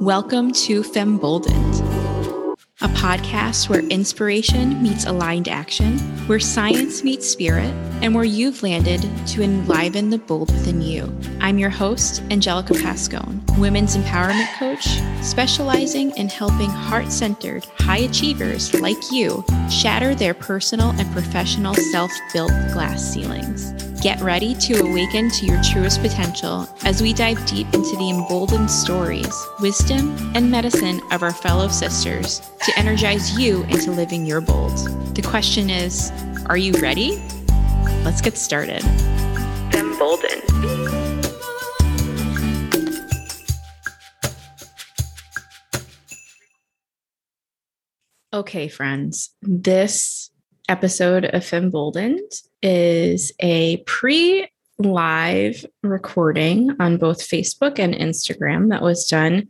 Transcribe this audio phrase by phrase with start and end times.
[0.00, 1.80] Welcome to Femboldened,
[2.82, 9.00] a podcast where inspiration meets aligned action, where science meets spirit, and where you've landed
[9.28, 11.10] to enliven the bold within you.
[11.40, 14.86] I'm your host, Angelica Pascone, women's empowerment coach,
[15.24, 22.12] specializing in helping heart centered, high achievers like you shatter their personal and professional self
[22.34, 23.85] built glass ceilings.
[24.02, 28.70] Get ready to awaken to your truest potential as we dive deep into the emboldened
[28.70, 34.76] stories, wisdom, and medicine of our fellow sisters to energize you into living your bold.
[35.14, 36.12] The question is
[36.46, 37.16] Are you ready?
[38.04, 38.84] Let's get started.
[39.74, 40.42] Emboldened.
[48.32, 50.30] Okay, friends, this
[50.68, 54.48] episode of Femboldened is a pre
[54.78, 59.48] live recording on both Facebook and Instagram that was done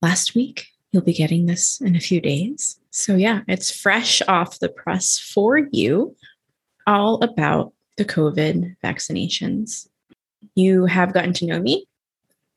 [0.00, 0.68] last week.
[0.92, 2.78] You'll be getting this in a few days.
[2.90, 6.16] So, yeah, it's fresh off the press for you,
[6.86, 9.88] all about the COVID vaccinations.
[10.54, 11.86] You have gotten to know me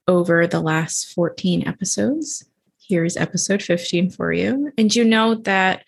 [0.08, 2.46] over the last 14 episodes.
[2.80, 4.72] Here's episode 15 for you.
[4.78, 5.86] And you know that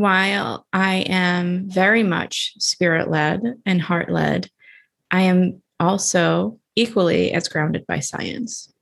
[0.00, 4.50] while I am very much spirit led and heart led,
[5.10, 8.72] I am also equally as grounded by science.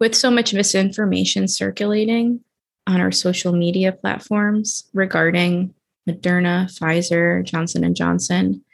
[0.00, 2.40] With so much misinformation circulating
[2.86, 5.74] on our social media platforms regarding
[6.08, 8.64] Moderna, Pfizer, Johnson and Johnson,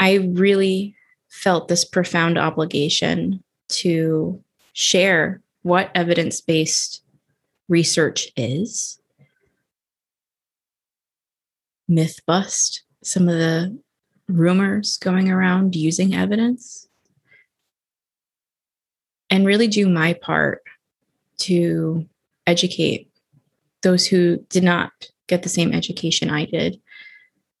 [0.00, 0.96] I really
[1.28, 7.00] felt this profound obligation to share what evidence-based
[7.68, 8.98] research is
[11.88, 13.78] myth bust some of the
[14.28, 16.88] rumors going around using evidence
[19.30, 20.62] and really do my part
[21.38, 22.06] to
[22.46, 23.08] educate
[23.82, 24.90] those who did not
[25.28, 26.80] get the same education I did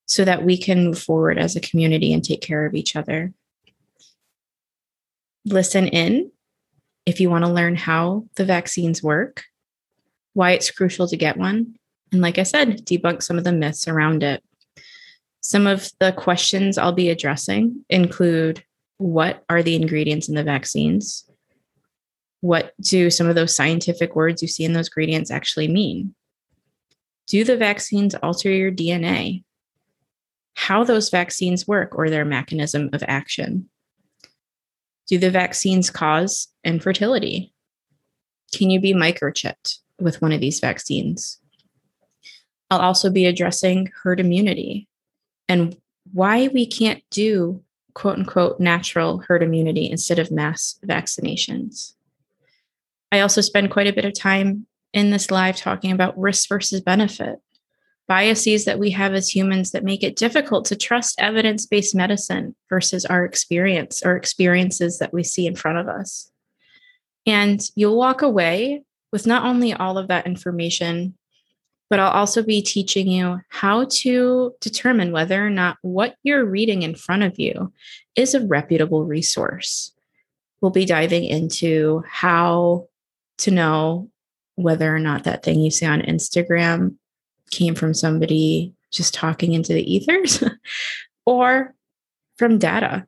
[0.06, 3.32] so that we can move forward as a community and take care of each other.
[5.44, 6.30] Listen in
[7.04, 9.44] if you want to learn how the vaccines work,
[10.32, 11.76] why it's crucial to get one,
[12.16, 14.42] and like I said, debunk some of the myths around it.
[15.42, 18.64] Some of the questions I'll be addressing include
[18.96, 21.30] what are the ingredients in the vaccines?
[22.40, 26.14] What do some of those scientific words you see in those ingredients actually mean?
[27.26, 29.44] Do the vaccines alter your DNA?
[30.54, 33.68] How those vaccines work or their mechanism of action?
[35.06, 37.52] Do the vaccines cause infertility?
[38.54, 41.40] Can you be microchipped with one of these vaccines?
[42.70, 44.88] I'll also be addressing herd immunity
[45.48, 45.76] and
[46.12, 47.62] why we can't do
[47.94, 51.94] quote unquote natural herd immunity instead of mass vaccinations.
[53.12, 56.80] I also spend quite a bit of time in this live talking about risk versus
[56.80, 57.38] benefit,
[58.08, 62.54] biases that we have as humans that make it difficult to trust evidence based medicine
[62.68, 66.30] versus our experience or experiences that we see in front of us.
[67.24, 71.16] And you'll walk away with not only all of that information
[71.88, 76.82] but I'll also be teaching you how to determine whether or not what you're reading
[76.82, 77.72] in front of you
[78.16, 79.92] is a reputable resource.
[80.60, 82.88] We'll be diving into how
[83.38, 84.10] to know
[84.56, 86.96] whether or not that thing you see on Instagram
[87.50, 90.42] came from somebody just talking into the ethers
[91.26, 91.74] or
[92.36, 93.06] from data.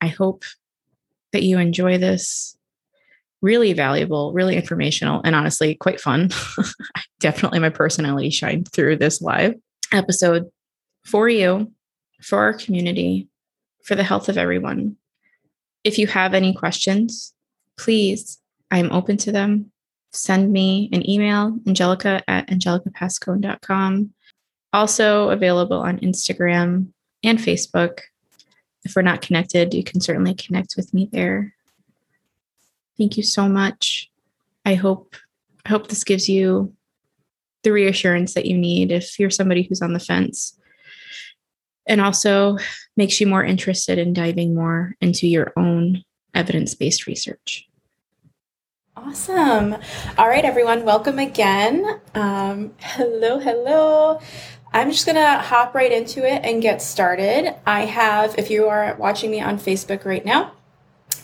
[0.00, 0.44] I hope
[1.32, 2.56] that you enjoy this
[3.42, 6.30] really valuable, really informational, and honestly quite fun.
[7.20, 9.54] Definitely my personality shined through this live
[9.92, 10.50] episode
[11.04, 11.70] for you,
[12.22, 13.28] for our community,
[13.84, 14.96] for the health of everyone.
[15.84, 17.34] If you have any questions,
[17.76, 18.38] please,
[18.70, 19.72] I'm open to them.
[20.12, 24.12] Send me an email, angelica at angelicapascone.com.
[24.72, 26.88] Also available on Instagram
[27.24, 28.00] and Facebook.
[28.84, 31.54] If we're not connected, you can certainly connect with me there.
[33.02, 34.08] Thank you so much.
[34.64, 35.16] I hope
[35.66, 36.72] I hope this gives you
[37.64, 40.56] the reassurance that you need if you're somebody who's on the fence.
[41.88, 42.58] And also
[42.96, 47.68] makes you more interested in diving more into your own evidence-based research.
[48.96, 49.74] Awesome.
[50.16, 52.00] All right, everyone, welcome again.
[52.14, 54.20] Um, hello, hello.
[54.72, 57.52] I'm just going to hop right into it and get started.
[57.66, 60.52] I have, if you are watching me on Facebook right now,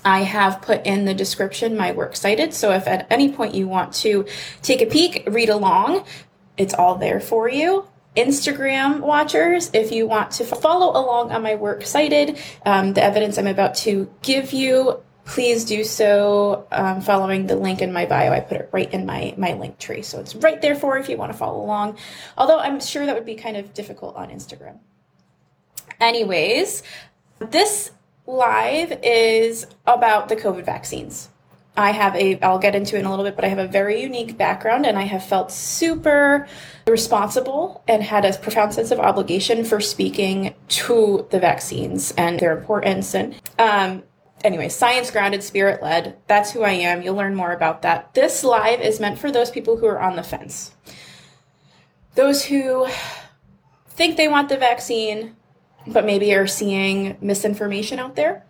[0.08, 2.55] I have put in the description my works cited.
[2.55, 4.25] So if at any point you want to
[4.62, 6.06] take a peek, read along,
[6.56, 7.87] it's all there for you.
[8.16, 13.37] Instagram watchers, if you want to follow along on my work cited, um, the evidence
[13.37, 18.32] I'm about to give you, please do so um, following the link in my bio.
[18.32, 20.00] I put it right in my, my link tree.
[20.00, 21.99] So it's right there for if you want to follow along.
[22.38, 24.78] Although I'm sure that would be kind of difficult on Instagram.
[26.00, 26.82] Anyways,
[27.40, 27.90] this
[28.29, 31.31] live is about the COVID vaccines.
[31.79, 33.67] I have a, I'll get into it in a little bit, but I have a
[33.67, 36.47] very unique background and I have felt super
[36.87, 42.57] responsible and had a profound sense of obligation for speaking to the vaccines and their
[42.59, 43.15] importance.
[43.15, 44.03] And, um,
[44.45, 46.19] anyway, science grounded, spirit led.
[46.27, 47.01] That's who I am.
[47.01, 48.13] You'll learn more about that.
[48.13, 50.75] This live is meant for those people who are on the fence.
[52.15, 52.89] Those who
[53.89, 55.37] think they want the vaccine,
[55.93, 58.44] but maybe are seeing misinformation out there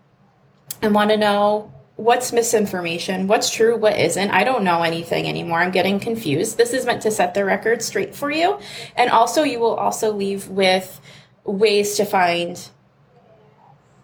[0.82, 4.31] and want to know what's misinformation, what's true, what isn't.
[4.31, 5.58] I don't know anything anymore.
[5.58, 6.56] I'm getting confused.
[6.56, 8.61] This is meant to set the record straight for you.
[8.96, 11.00] And also, you will also leave with
[11.44, 12.69] ways to find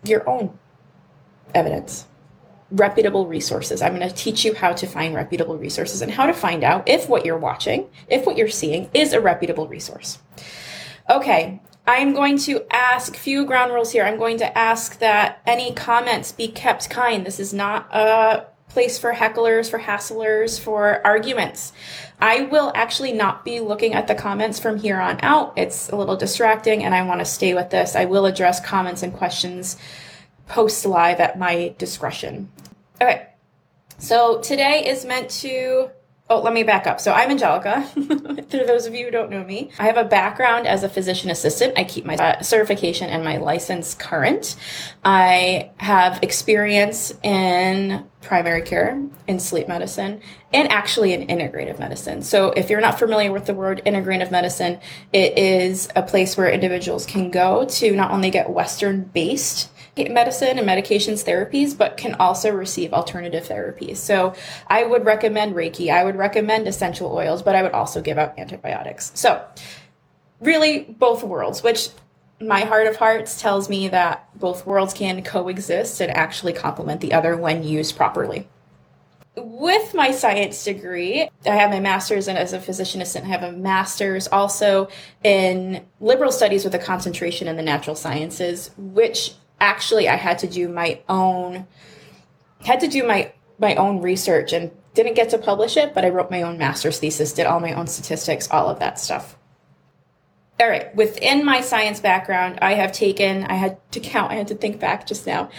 [0.02, 0.58] your own
[1.54, 2.06] evidence.
[2.72, 3.80] Reputable resources.
[3.80, 6.88] I'm going to teach you how to find reputable resources and how to find out
[6.88, 10.18] if what you're watching, if what you're seeing is a reputable resource.
[11.08, 14.04] Okay, I'm going to ask few ground rules here.
[14.04, 17.26] I'm going to ask that any comments be kept kind.
[17.26, 21.72] This is not a place for hecklers, for hasslers, for arguments.
[22.20, 25.52] I will actually not be looking at the comments from here on out.
[25.56, 27.94] It's a little distracting and I want to stay with this.
[27.94, 29.76] I will address comments and questions
[30.48, 32.50] post live at my discretion.
[33.00, 33.28] Okay.
[33.98, 35.90] So today is meant to
[36.30, 37.00] Oh, let me back up.
[37.00, 37.82] So I'm Angelica.
[38.48, 41.28] For those of you who don't know me, I have a background as a physician
[41.28, 41.74] assistant.
[41.76, 44.56] I keep my uh, certification and my license current.
[45.04, 50.22] I have experience in primary care, in sleep medicine,
[50.54, 52.22] and actually in integrative medicine.
[52.22, 54.80] So if you're not familiar with the word integrative medicine,
[55.12, 60.58] it is a place where individuals can go to not only get Western based medicine
[60.58, 63.96] and medications therapies, but can also receive alternative therapies.
[63.98, 64.34] So
[64.66, 65.90] I would recommend Reiki.
[65.92, 69.12] I would recommend essential oils, but I would also give out antibiotics.
[69.14, 69.44] So
[70.40, 71.90] really both worlds, which
[72.40, 77.12] my heart of hearts tells me that both worlds can coexist and actually complement the
[77.12, 78.48] other when used properly.
[79.36, 83.42] With my science degree, I have my master's and as a physician assistant, I have
[83.42, 84.88] a master's also
[85.24, 90.46] in liberal studies with a concentration in the natural sciences, which actually I had to
[90.46, 91.66] do my own
[92.64, 96.10] had to do my my own research and didn't get to publish it, but I
[96.10, 99.36] wrote my own master's thesis, did all my own statistics, all of that stuff.
[100.60, 104.46] All right, within my science background, I have taken, I had to count, I had
[104.48, 105.50] to think back just now.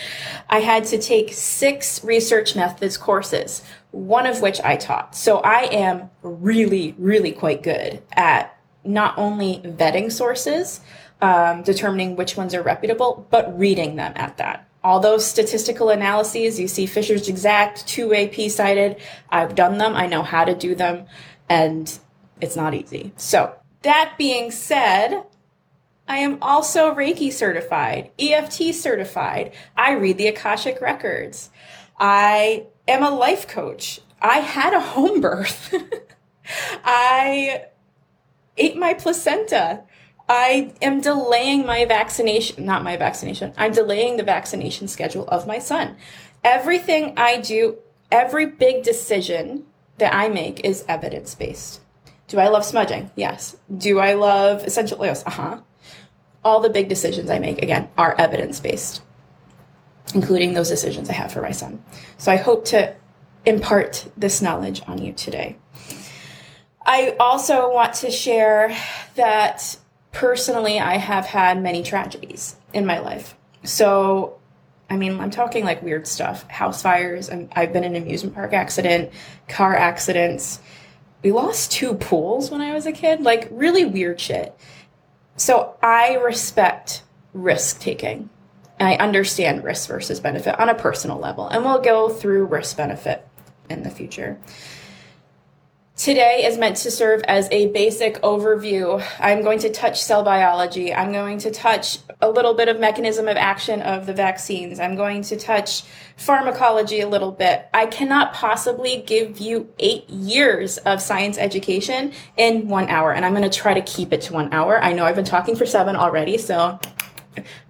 [0.50, 3.62] I had to take six research methods courses,
[3.92, 5.14] one of which I taught.
[5.14, 10.80] So I am really, really quite good at not only vetting sources,
[11.22, 14.68] um, determining which ones are reputable, but reading them at that.
[14.84, 18.98] All those statistical analyses, you see Fisher's exact, two-way p-sided,
[19.30, 21.06] I've done them, I know how to do them,
[21.50, 21.98] and
[22.40, 23.12] it's not easy.
[23.16, 25.24] So that being said,
[26.08, 29.54] I am also Reiki certified, EFT certified.
[29.76, 31.50] I read the Akashic records.
[32.00, 34.02] I am a life coach.
[34.22, 35.74] I had a home birth.
[36.84, 37.66] I
[38.58, 39.84] ate my placenta.
[40.28, 45.60] I am delaying my vaccination, not my vaccination, I'm delaying the vaccination schedule of my
[45.60, 45.98] son.
[46.44, 47.78] Everything I do,
[48.12, 49.66] every big decision
[49.98, 51.82] that I make is evidence based.
[52.28, 53.12] Do I love smudging?
[53.16, 53.56] Yes.
[53.78, 55.24] Do I love essential oils?
[55.26, 55.62] Uh huh.
[56.44, 59.02] All the big decisions I make, again, are evidence based,
[60.14, 61.84] including those decisions I have for my son.
[62.18, 62.96] So I hope to
[63.46, 65.58] impart this knowledge on you today.
[66.84, 68.76] I also want to share
[69.16, 69.78] that
[70.16, 73.36] personally, I have had many tragedies in my life.
[73.64, 74.40] So,
[74.90, 77.30] I mean, I'm talking like weird stuff house fires.
[77.30, 79.12] And i have been in an amusement park accident,
[79.48, 80.60] car accidents.
[81.22, 84.58] We lost two pools when I was a kid, like really weird shit.
[85.38, 87.04] So, I respect
[87.34, 88.30] risk taking.
[88.80, 91.48] I understand risk versus benefit on a personal level.
[91.48, 93.28] And we'll go through risk benefit
[93.70, 94.40] in the future.
[95.98, 99.02] Today is meant to serve as a basic overview.
[99.18, 100.94] I'm going to touch cell biology.
[100.94, 104.82] I'm going to touch a little bit of mechanism of action of the vaccines.
[104.82, 105.84] I'm going to touch
[106.18, 107.68] pharmacology a little bit.
[107.74, 113.34] I cannot possibly give you eight years of science education in one hour, and I'm
[113.34, 114.84] going to try to keep it to one hour.
[114.84, 116.78] I know I've been talking for seven already, so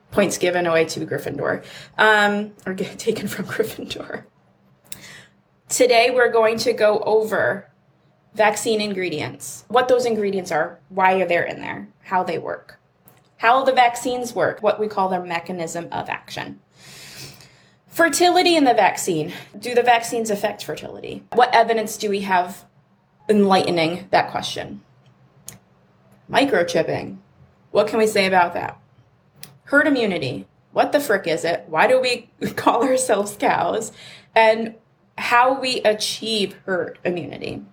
[0.09, 1.63] points given away to Gryffindor,
[1.99, 4.23] um, or taken from Gryffindor.
[5.69, 7.69] Today we're going to go over
[8.35, 12.77] vaccine ingredients, what those ingredients are, why are they're in there, how they work,
[13.37, 16.59] how the vaccines work, what we call their mechanism of action.
[17.87, 19.31] Fertility in the vaccine.
[19.57, 21.23] Do the vaccines affect fertility?
[21.31, 22.65] What evidence do we have
[23.29, 24.81] enlightening that question?
[26.29, 27.17] Microchipping.
[27.71, 28.77] What can we say about that?
[29.63, 30.45] Herd immunity.
[30.73, 31.63] What the frick is it?
[31.67, 33.93] Why do we call ourselves cows?
[34.35, 34.75] And
[35.17, 37.63] how we achieve herd immunity.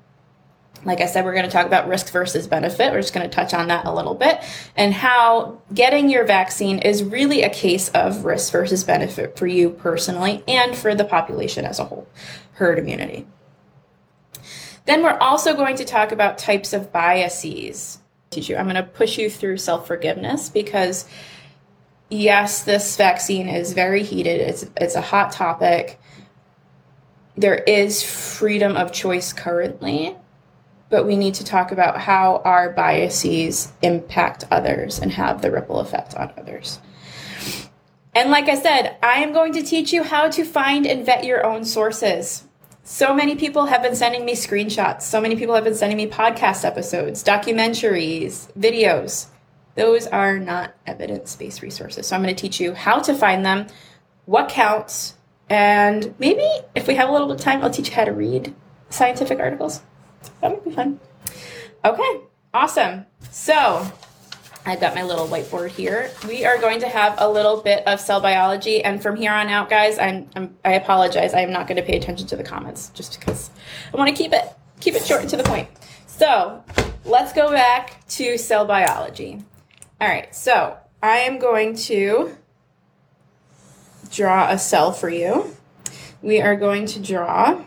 [0.84, 2.92] Like I said, we're going to talk about risk versus benefit.
[2.92, 4.42] We're just going to touch on that a little bit
[4.76, 9.70] and how getting your vaccine is really a case of risk versus benefit for you
[9.70, 12.08] personally and for the population as a whole,
[12.54, 13.26] herd immunity.
[14.86, 17.98] Then we're also going to talk about types of biases.
[18.34, 21.04] I'm going to push you through self forgiveness because,
[22.08, 24.40] yes, this vaccine is very heated.
[24.40, 26.00] It's, it's a hot topic.
[27.36, 30.16] There is freedom of choice currently
[30.92, 35.80] but we need to talk about how our biases impact others and have the ripple
[35.80, 36.80] effect on others.
[38.14, 41.24] And like I said, I am going to teach you how to find and vet
[41.24, 42.44] your own sources.
[42.84, 45.00] So many people have been sending me screenshots.
[45.02, 49.28] So many people have been sending me podcast episodes, documentaries, videos.
[49.76, 52.06] Those are not evidence based resources.
[52.06, 53.66] So I'm going to teach you how to find them,
[54.26, 55.14] what counts,
[55.48, 58.12] and maybe if we have a little bit of time, I'll teach you how to
[58.12, 58.54] read
[58.90, 59.80] scientific articles.
[60.40, 61.00] That would be fun.
[61.84, 62.20] Okay,
[62.54, 63.06] awesome.
[63.30, 63.90] So
[64.64, 66.10] I've got my little whiteboard here.
[66.28, 69.48] We are going to have a little bit of cell biology, and from here on
[69.48, 71.34] out, guys, I'm, I'm I apologize.
[71.34, 73.50] I am not going to pay attention to the comments just because
[73.92, 74.44] I want to keep it
[74.80, 75.68] keep it short and to the point.
[76.06, 76.62] So
[77.04, 79.42] let's go back to cell biology.
[80.00, 82.36] All right, so I am going to
[84.10, 85.56] draw a cell for you.
[86.20, 87.64] We are going to draw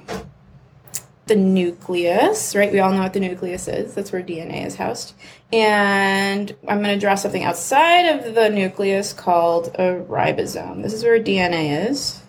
[1.27, 2.71] the nucleus, right?
[2.71, 3.95] We all know what the nucleus is.
[3.95, 5.13] That's where DNA is housed.
[5.51, 10.83] And I'm going to draw something outside of the nucleus called a ribosome.
[10.83, 12.21] This is where DNA is.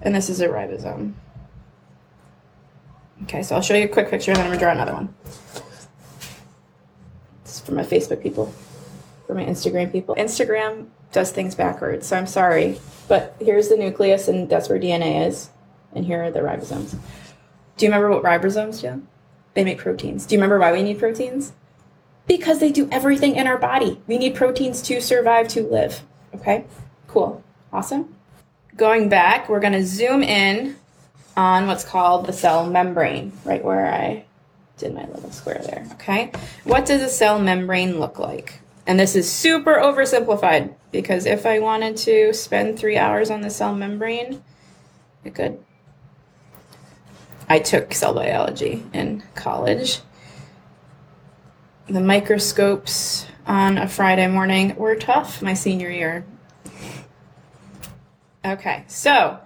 [0.00, 1.14] And this is a ribosome.
[3.24, 4.94] Okay, so I'll show you a quick picture and then I'm going to draw another
[4.94, 5.14] one.
[7.44, 8.52] Is for my Facebook people,
[9.28, 10.16] for my Instagram people.
[10.16, 12.80] Instagram does things backwards, so I'm sorry.
[13.06, 15.50] But here's the nucleus, and that's where DNA is.
[15.94, 16.96] And here are the ribosomes.
[17.76, 19.02] Do you remember what ribosomes do?
[19.54, 20.26] They make proteins.
[20.26, 21.52] Do you remember why we need proteins?
[22.26, 24.00] Because they do everything in our body.
[24.06, 26.02] We need proteins to survive, to live.
[26.34, 26.64] Okay,
[27.08, 27.42] cool.
[27.72, 28.14] Awesome.
[28.76, 30.76] Going back, we're going to zoom in
[31.36, 34.24] on what's called the cell membrane, right where I
[34.78, 35.86] did my little square there.
[35.92, 36.32] Okay,
[36.64, 38.60] what does a cell membrane look like?
[38.86, 43.50] And this is super oversimplified because if I wanted to spend three hours on the
[43.50, 44.42] cell membrane,
[45.24, 45.58] I could.
[47.52, 50.00] I took cell biology in college.
[51.86, 56.24] The microscopes on a Friday morning were tough my senior year.
[58.42, 59.38] Okay, so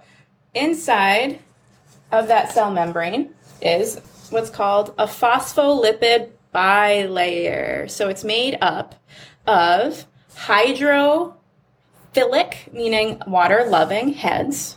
[0.53, 1.39] inside
[2.13, 3.99] of that cell membrane is
[4.29, 7.91] what's called a phospholipid bilayer.
[7.91, 8.95] So it's made up
[9.45, 11.33] of hydrophilic,
[12.71, 14.76] meaning water loving heads,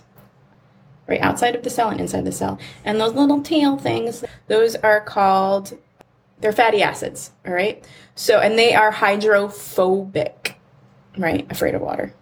[1.10, 2.58] right outside of the cell and inside the cell.
[2.84, 5.76] And those little tail things, those are called
[6.40, 7.84] they're fatty acids, all right?
[8.14, 10.58] So and they are hydrophobic,
[11.18, 11.46] right?
[11.50, 12.14] Afraid of water.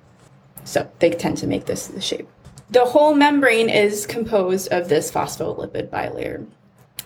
[0.64, 2.28] So they tend to make this the shape.
[2.70, 6.46] The whole membrane is composed of this phospholipid bilayer.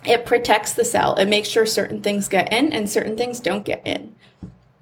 [0.04, 1.14] It protects the cell.
[1.14, 4.16] It makes sure certain things get in and certain things don't get in.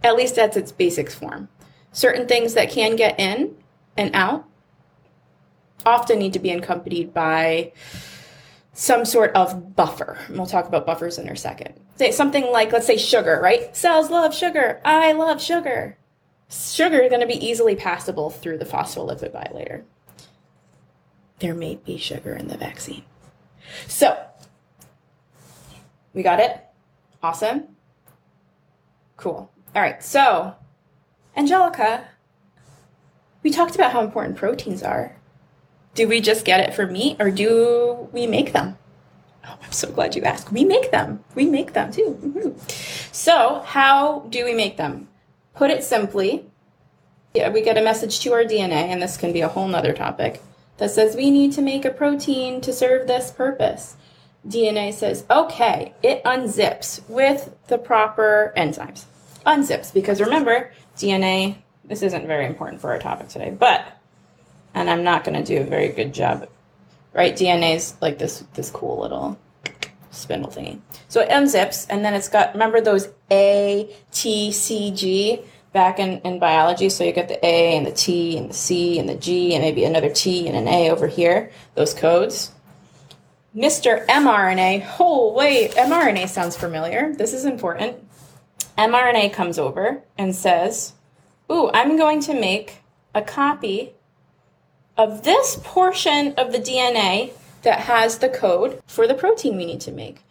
[0.03, 1.49] At least that's its basic form.
[1.93, 3.57] Certain things that can get in
[3.97, 4.47] and out
[5.87, 7.73] often need to be accompanied by
[8.73, 10.19] some sort of buffer.
[10.29, 11.75] And we'll talk about buffers in a second.
[11.97, 13.75] Say something like, let's say sugar, right?
[13.77, 14.81] Cells love sugar.
[14.85, 15.97] I love sugar.
[16.49, 19.85] Sugar is going to be easily passable through the phospholipid bilayer.
[21.39, 23.05] There may be sugar in the vaccine.
[23.87, 24.19] So,
[26.13, 26.61] we got it?
[27.23, 27.69] Awesome.
[29.17, 29.51] Cool.
[29.75, 30.03] All right.
[30.03, 30.55] So,
[31.37, 32.09] Angelica,
[33.43, 35.17] we talked about how important proteins are
[36.01, 38.79] do we just get it for meat or do we make them?
[39.45, 40.51] Oh, I'm so glad you asked.
[40.51, 41.23] We make them.
[41.35, 42.19] We make them too.
[42.23, 43.13] Mm-hmm.
[43.13, 45.09] So, how do we make them?
[45.55, 46.47] Put it simply,
[47.35, 49.93] yeah, we get a message to our DNA, and this can be a whole nother
[49.93, 50.41] topic,
[50.79, 53.97] that says we need to make a protein to serve this purpose.
[54.49, 59.05] DNA says, okay, it unzips with the proper enzymes.
[59.45, 64.00] Unzips, because remember, DNA, this isn't very important for our topic today, but
[64.91, 66.49] I'm not going to do a very good job.
[67.13, 67.35] Right?
[67.35, 69.39] DNA is like this this cool little
[70.11, 70.81] spindle thingy.
[71.09, 75.41] So it unzips, and then it's got, remember those A, T, C, G
[75.73, 76.89] back in, in biology?
[76.89, 79.63] So you get the A and the T and the C and the G and
[79.63, 82.53] maybe another T and an A over here, those codes.
[83.57, 84.07] Mr.
[84.07, 87.13] mRNA, oh, wait, mRNA sounds familiar.
[87.15, 87.97] This is important.
[88.79, 90.93] mRNA comes over and says,
[91.51, 92.79] Ooh, I'm going to make
[93.13, 93.95] a copy
[95.01, 99.81] of this portion of the DNA that has the code for the protein we need
[99.81, 100.23] to make.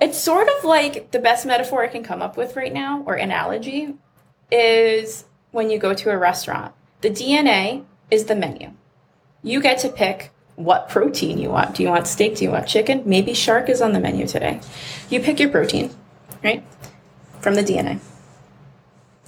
[0.00, 3.14] It's sort of like the best metaphor I can come up with right now, or
[3.14, 3.94] analogy,
[4.50, 6.72] is when you go to a restaurant.
[7.00, 8.70] The DNA is the menu.
[9.42, 11.74] You get to pick what protein you want.
[11.74, 12.36] Do you want steak?
[12.36, 13.02] Do you want chicken?
[13.04, 14.60] Maybe shark is on the menu today.
[15.08, 15.90] You pick your protein,
[16.44, 16.62] right?
[17.40, 17.98] From the DNA.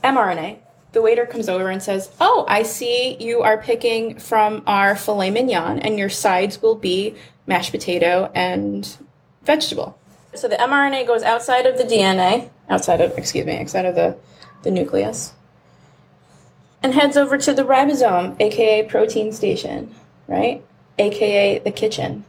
[0.05, 0.59] mRNA
[0.93, 5.31] the waiter comes over and says, Oh, I see you are picking from our filet
[5.31, 7.15] mignon, and your sides will be
[7.47, 8.97] mashed potato and
[9.43, 9.99] vegetable.
[10.35, 14.17] So the mRNA goes outside of the DNA, outside of, excuse me, outside of the,
[14.63, 15.35] the nucleus,
[16.83, 19.95] and heads over to the ribosome, aka protein station,
[20.27, 20.65] right?
[20.99, 22.25] aka the kitchen,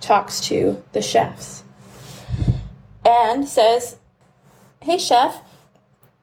[0.00, 1.64] talks to the chefs,
[3.04, 3.96] and says,
[4.80, 5.42] Hey, chef,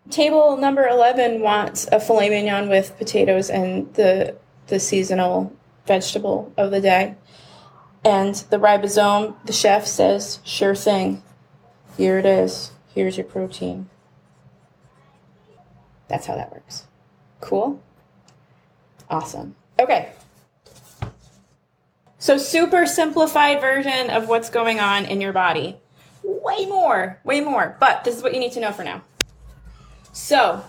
[0.10, 4.36] table number 11 wants a filet mignon with potatoes and the
[4.68, 7.16] the seasonal vegetable of the day.
[8.04, 11.24] And the ribosome the chef says sure thing.
[11.98, 12.72] Here it is.
[12.94, 13.89] Here's your protein.
[16.08, 16.86] That's how that works.
[17.39, 17.82] Cool?
[19.10, 19.56] Awesome.
[19.80, 20.12] Okay.
[22.18, 25.78] So super simplified version of what's going on in your body.
[26.24, 27.78] Way more way more.
[27.80, 29.04] But this is what you need to know for now
[30.19, 30.63] so,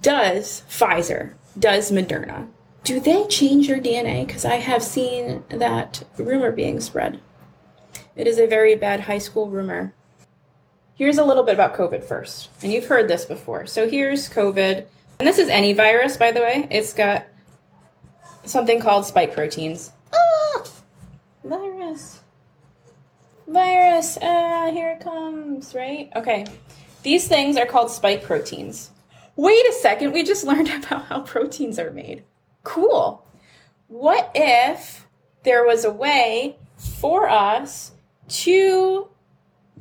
[0.00, 2.48] does Pfizer, does Moderna,
[2.84, 4.24] do they change your DNA?
[4.24, 7.20] Because I have seen that rumor being spread.
[8.14, 9.92] It is a very bad high school rumor.
[10.94, 12.50] Here's a little bit about COVID first.
[12.62, 13.66] And you've heard this before.
[13.66, 14.86] So here's COVID.
[15.18, 16.68] And this is any virus, by the way.
[16.70, 17.26] It's got
[18.44, 19.90] something called spike proteins.
[20.14, 20.64] Ah!
[21.42, 22.20] Virus.
[23.48, 24.18] Virus.
[24.22, 26.10] Ah, here it comes, right?
[26.14, 26.46] Okay.
[27.02, 28.90] These things are called spike proteins.
[29.34, 32.22] Wait a second, we just learned about how proteins are made.
[32.62, 33.26] Cool.
[33.88, 35.06] What if
[35.42, 37.92] there was a way for us
[38.28, 39.08] to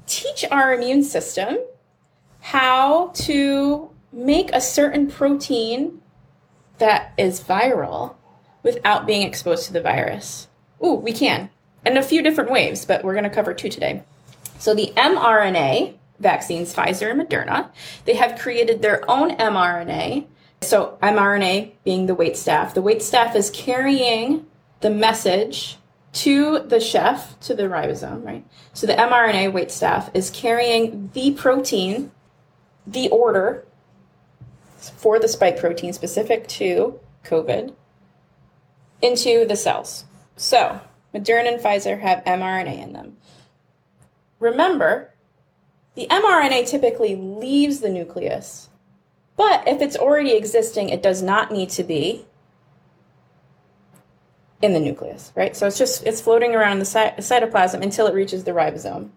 [0.08, 1.58] teach our immune system
[2.40, 6.02] how to make a certain protein
[6.80, 8.16] that is viral
[8.64, 10.48] without being exposed to the virus?
[10.84, 11.50] Ooh, we can.
[11.86, 14.04] In a few different ways, but we're going to cover two today.
[14.60, 17.70] So the mRNA vaccines, Pfizer and Moderna.
[18.06, 20.28] They have created their own mRNA.
[20.62, 22.74] So, mRNA being the wait staff.
[22.74, 24.46] The wait staff is carrying
[24.82, 25.78] the message
[26.14, 28.46] to the chef, to the ribosome, right?
[28.74, 32.12] So, the mRNA wait staff is carrying the protein,
[32.86, 33.66] the order
[34.78, 37.74] for the spike protein specific to COVID
[39.02, 40.06] into the cells.
[40.36, 40.80] So,
[41.14, 43.18] Moderna and Pfizer have mRNA in them.
[44.40, 45.11] Remember,
[45.96, 48.70] the mRNA typically leaves the nucleus,
[49.36, 52.26] but if it's already existing, it does not need to be
[54.62, 55.56] in the nucleus, right?
[55.56, 59.10] So it's just it's floating around in the cytoplasm until it reaches the ribosome.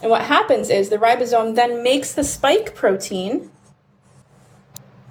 [0.00, 3.50] And what happens is the ribosome then makes the spike protein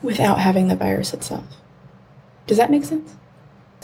[0.02, 1.46] without having the virus itself.
[2.46, 3.16] Does that make sense?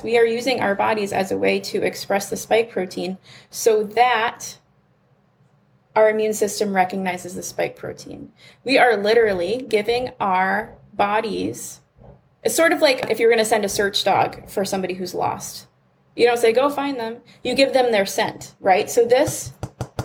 [0.03, 3.17] We are using our bodies as a way to express the spike protein
[3.49, 4.57] so that
[5.95, 8.31] our immune system recognizes the spike protein.
[8.63, 11.81] We are literally giving our bodies,
[12.43, 15.13] it's sort of like if you're going to send a search dog for somebody who's
[15.13, 15.67] lost.
[16.15, 17.17] You don't say, go find them.
[17.43, 18.89] You give them their scent, right?
[18.89, 19.53] So, this,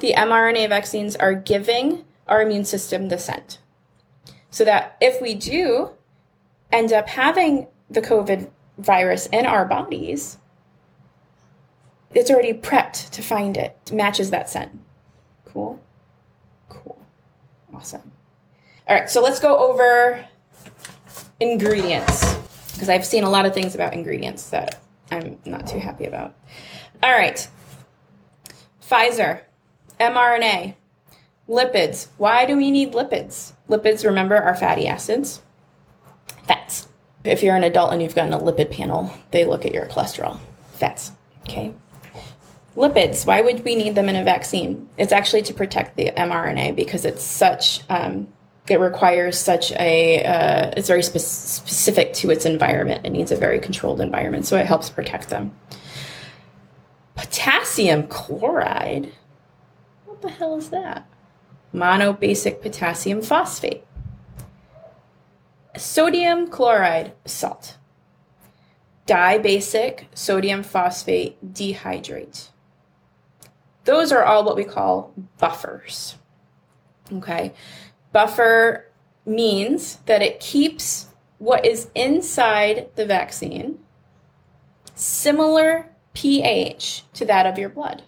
[0.01, 3.59] the mRNA vaccines are giving our immune system the scent.
[4.51, 5.90] So that if we do
[6.72, 10.38] end up having the COVID virus in our bodies,
[12.14, 14.79] it's already prepped to find it, matches that scent.
[15.59, 15.81] Cool.
[16.68, 17.05] Cool.
[17.75, 18.12] Awesome.
[18.87, 20.25] All right, so let's go over
[21.40, 22.37] ingredients
[22.73, 26.37] because I've seen a lot of things about ingredients that I'm not too happy about.
[27.03, 27.49] All right.
[28.81, 29.40] Pfizer,
[29.99, 30.75] mRNA,
[31.49, 32.07] lipids.
[32.18, 33.53] Why do we need lipids?
[33.68, 35.42] Lipids, remember, are fatty acids.
[36.47, 36.87] Fats.
[37.25, 40.38] If you're an adult and you've gotten a lipid panel, they look at your cholesterol.
[40.75, 41.11] Fats.
[41.40, 41.75] Okay.
[42.79, 44.88] Lipids, why would we need them in a vaccine?
[44.97, 48.29] It's actually to protect the mRNA because it's such, um,
[48.69, 53.05] it requires such a, uh, it's very spe- specific to its environment.
[53.05, 55.51] It needs a very controlled environment, so it helps protect them.
[57.17, 59.12] Potassium chloride.
[60.05, 61.05] what the hell is that?
[61.75, 63.85] Monobasic potassium phosphate.
[65.77, 67.77] Sodium chloride salt.
[69.09, 72.51] Dibasic sodium phosphate dihydrate.
[73.88, 76.16] Those are all what we call buffers.
[77.11, 77.55] Okay.
[78.12, 78.85] Buffer
[79.24, 81.07] means that it keeps
[81.38, 83.79] what is inside the vaccine
[84.94, 88.03] similar pH to that of your blood.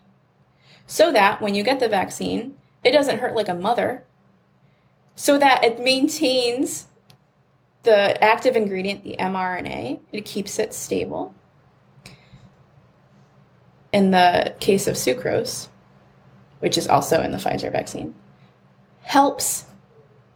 [0.86, 4.04] So that when you get the vaccine, it doesn't hurt like a mother.
[5.14, 6.88] So that it maintains
[7.84, 11.34] the active ingredient, the mRNA, it keeps it stable.
[13.94, 15.69] In the case of sucrose,
[16.61, 18.14] which is also in the Pfizer vaccine,
[19.03, 19.64] helps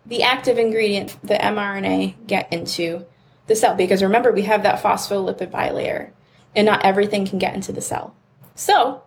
[0.07, 3.07] the active ingredient, the mRNA, get into
[3.47, 3.75] the cell.
[3.75, 6.11] Because remember, we have that phospholipid bilayer,
[6.55, 8.15] and not everything can get into the cell.
[8.55, 9.03] So,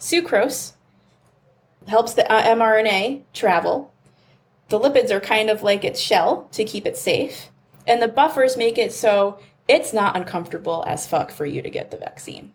[0.00, 0.72] sucrose
[1.86, 3.92] helps the uh, mRNA travel.
[4.68, 7.50] The lipids are kind of like its shell to keep it safe.
[7.86, 11.90] And the buffers make it so it's not uncomfortable as fuck for you to get
[11.90, 12.52] the vaccine.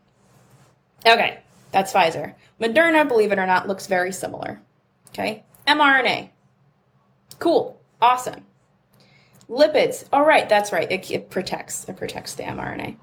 [1.05, 1.39] Okay,
[1.71, 2.35] that's Pfizer.
[2.59, 4.61] Moderna, believe it or not, looks very similar.
[5.09, 6.29] Okay, mRNA.
[7.39, 8.45] Cool, awesome.
[9.49, 10.91] Lipids, all right, that's right.
[10.91, 11.87] It, it protects.
[11.87, 12.97] It protects the mRNA.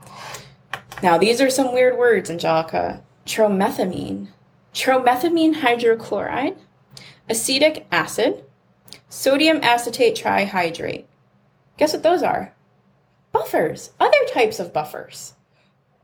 [1.03, 3.03] Now, these are some weird words, Angelica.
[3.27, 4.29] Tromethamine,
[4.75, 6.59] tromethamine hydrochloride,
[7.29, 8.45] acetic acid,
[9.09, 11.05] sodium acetate trihydrate.
[11.79, 12.55] Guess what those are?
[13.33, 15.35] Buffers, other types of buffers.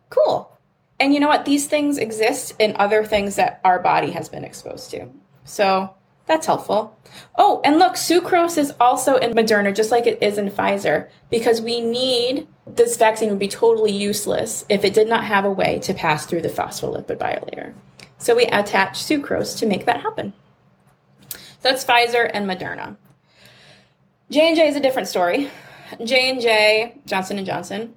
[0.08, 0.58] Cool.
[1.00, 1.46] And you know what?
[1.46, 5.08] These things exist in other things that our body has been exposed to.
[5.44, 5.94] So
[6.26, 6.96] that's helpful.
[7.36, 11.62] Oh, and look, sucrose is also in Moderna, just like it is in Pfizer, because
[11.62, 15.80] we need this vaccine would be totally useless if it did not have a way
[15.80, 17.72] to pass through the phospholipid bilayer.
[18.18, 20.34] So we attach sucrose to make that happen.
[21.30, 22.96] So That's Pfizer and Moderna.
[24.30, 25.50] J&J is a different story.
[26.02, 27.94] J&J, Johnson & Johnson,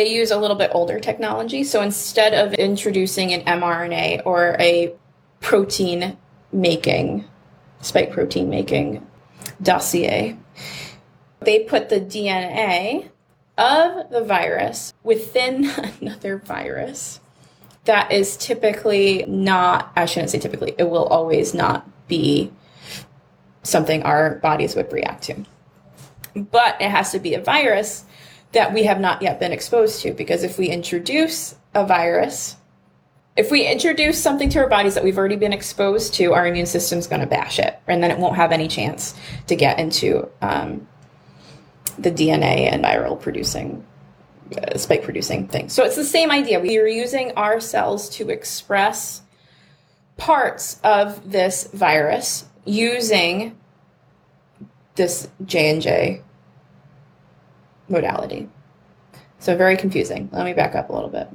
[0.00, 1.62] they use a little bit older technology.
[1.62, 4.94] So instead of introducing an mRNA or a
[5.40, 6.16] protein
[6.52, 7.26] making,
[7.82, 9.06] spike protein making
[9.60, 10.38] dossier,
[11.40, 13.10] they put the DNA
[13.58, 15.66] of the virus within
[16.00, 17.20] another virus
[17.84, 22.50] that is typically not, I shouldn't say typically, it will always not be
[23.64, 25.44] something our bodies would react to.
[26.34, 28.06] But it has to be a virus
[28.52, 32.56] that we have not yet been exposed to because if we introduce a virus,
[33.36, 36.66] if we introduce something to our bodies that we've already been exposed to, our immune
[36.66, 39.14] system's going to bash it, and then it won't have any chance
[39.46, 40.86] to get into um,
[41.98, 43.84] the DNA and viral producing,
[44.56, 45.72] uh, spike producing things.
[45.72, 46.58] So it's the same idea.
[46.58, 49.22] We are using our cells to express
[50.16, 53.56] parts of this virus using
[54.96, 56.22] this J&J
[57.90, 58.48] modality.
[59.38, 60.28] So very confusing.
[60.32, 61.28] Let me back up a little bit.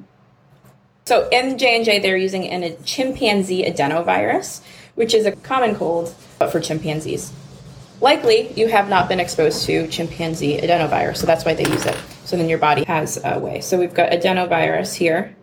[1.06, 4.62] So in J&J, they're using a chimpanzee adenovirus,
[4.96, 7.32] which is a common cold, but for chimpanzees.
[8.02, 11.98] Likely, you have not been exposed to chimpanzee adenovirus, so that's why they use it.
[12.26, 13.62] So then your body has a way.
[13.62, 15.36] So we've got adenovirus here.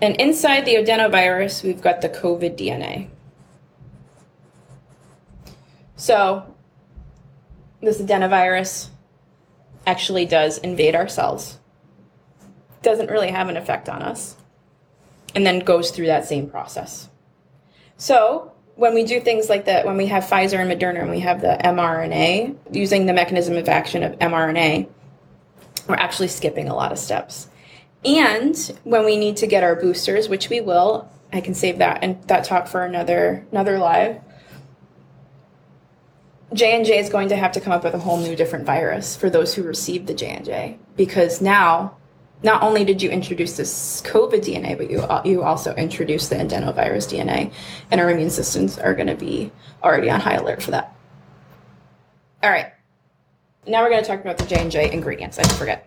[0.00, 3.08] And inside the adenovirus, we've got the COVID DNA.
[5.96, 6.54] So
[7.82, 8.88] this adenovirus
[9.90, 11.58] actually does invade our cells,
[12.82, 14.36] doesn't really have an effect on us,
[15.34, 17.08] and then goes through that same process.
[17.96, 21.20] So when we do things like that, when we have Pfizer and Moderna and we
[21.20, 24.88] have the mRNA, using the mechanism of action of mRNA,
[25.88, 27.48] we're actually skipping a lot of steps.
[28.04, 31.98] And when we need to get our boosters, which we will, I can save that
[32.02, 34.20] and that talk for another another live.
[36.52, 39.30] J&J is going to have to come up with a whole new different virus for
[39.30, 41.96] those who received the J&J because now
[42.42, 47.06] not only did you introduce this COVID DNA, but you you also introduced the adenovirus
[47.06, 47.52] DNA,
[47.90, 50.96] and our immune systems are going to be already on high alert for that.
[52.42, 52.72] All right,
[53.66, 55.38] now we're going to talk about the J and J ingredients.
[55.38, 55.86] I forget.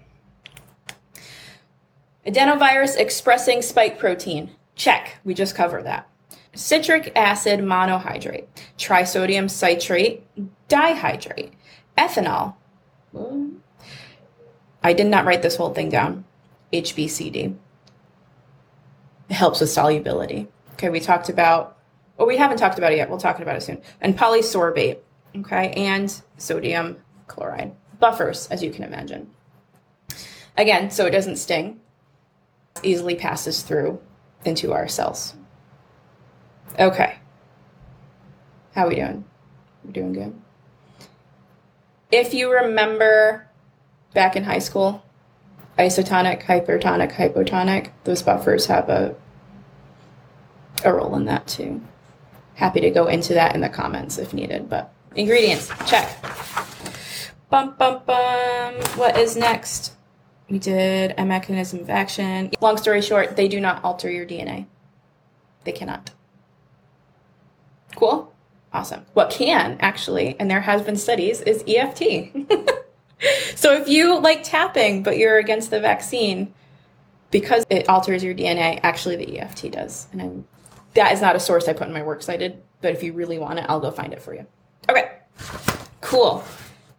[2.27, 4.51] Adenovirus expressing spike protein.
[4.75, 5.17] Check.
[5.23, 6.07] We just covered that
[6.53, 8.45] citric acid monohydrate,
[8.77, 10.23] trisodium citrate
[10.69, 11.51] dihydrate,
[11.97, 12.55] ethanol.
[14.83, 16.25] I did not write this whole thing down.
[16.71, 17.55] HBCD.
[19.29, 20.47] It helps with solubility.
[20.73, 21.77] Okay, we talked about,
[22.17, 23.09] well, we haven't talked about it yet.
[23.09, 23.81] We'll talk about it soon.
[24.01, 24.97] And polysorbate,
[25.37, 27.73] okay, and sodium chloride.
[27.99, 29.29] Buffers, as you can imagine.
[30.57, 31.79] Again, so it doesn't sting,
[32.81, 34.01] easily passes through
[34.45, 35.35] into our cells.
[36.79, 37.15] Okay.
[38.73, 39.23] How we doing?
[39.83, 40.33] We're doing good.
[42.11, 43.47] If you remember
[44.13, 45.03] back in high school,
[45.77, 49.15] isotonic, hypertonic, hypotonic, those buffers have a
[50.83, 51.81] a role in that too.
[52.55, 56.09] Happy to go into that in the comments if needed, but ingredients, check.
[57.49, 58.73] Bum bum bum.
[58.95, 59.93] What is next?
[60.49, 62.51] We did a mechanism of action.
[62.61, 64.65] Long story short, they do not alter your DNA.
[65.63, 66.11] They cannot.
[67.95, 68.33] Cool?
[68.73, 69.05] Awesome.
[69.13, 72.01] What can actually, and there has been studies, is EFT.
[73.55, 76.53] so if you like tapping, but you're against the vaccine,
[77.29, 80.07] because it alters your DNA, actually the EFT does.
[80.11, 80.47] And I'm,
[80.93, 83.37] that is not a source I put in my works cited, but if you really
[83.37, 84.45] want it, I'll go find it for you.
[84.89, 85.11] Okay,
[86.01, 86.43] cool.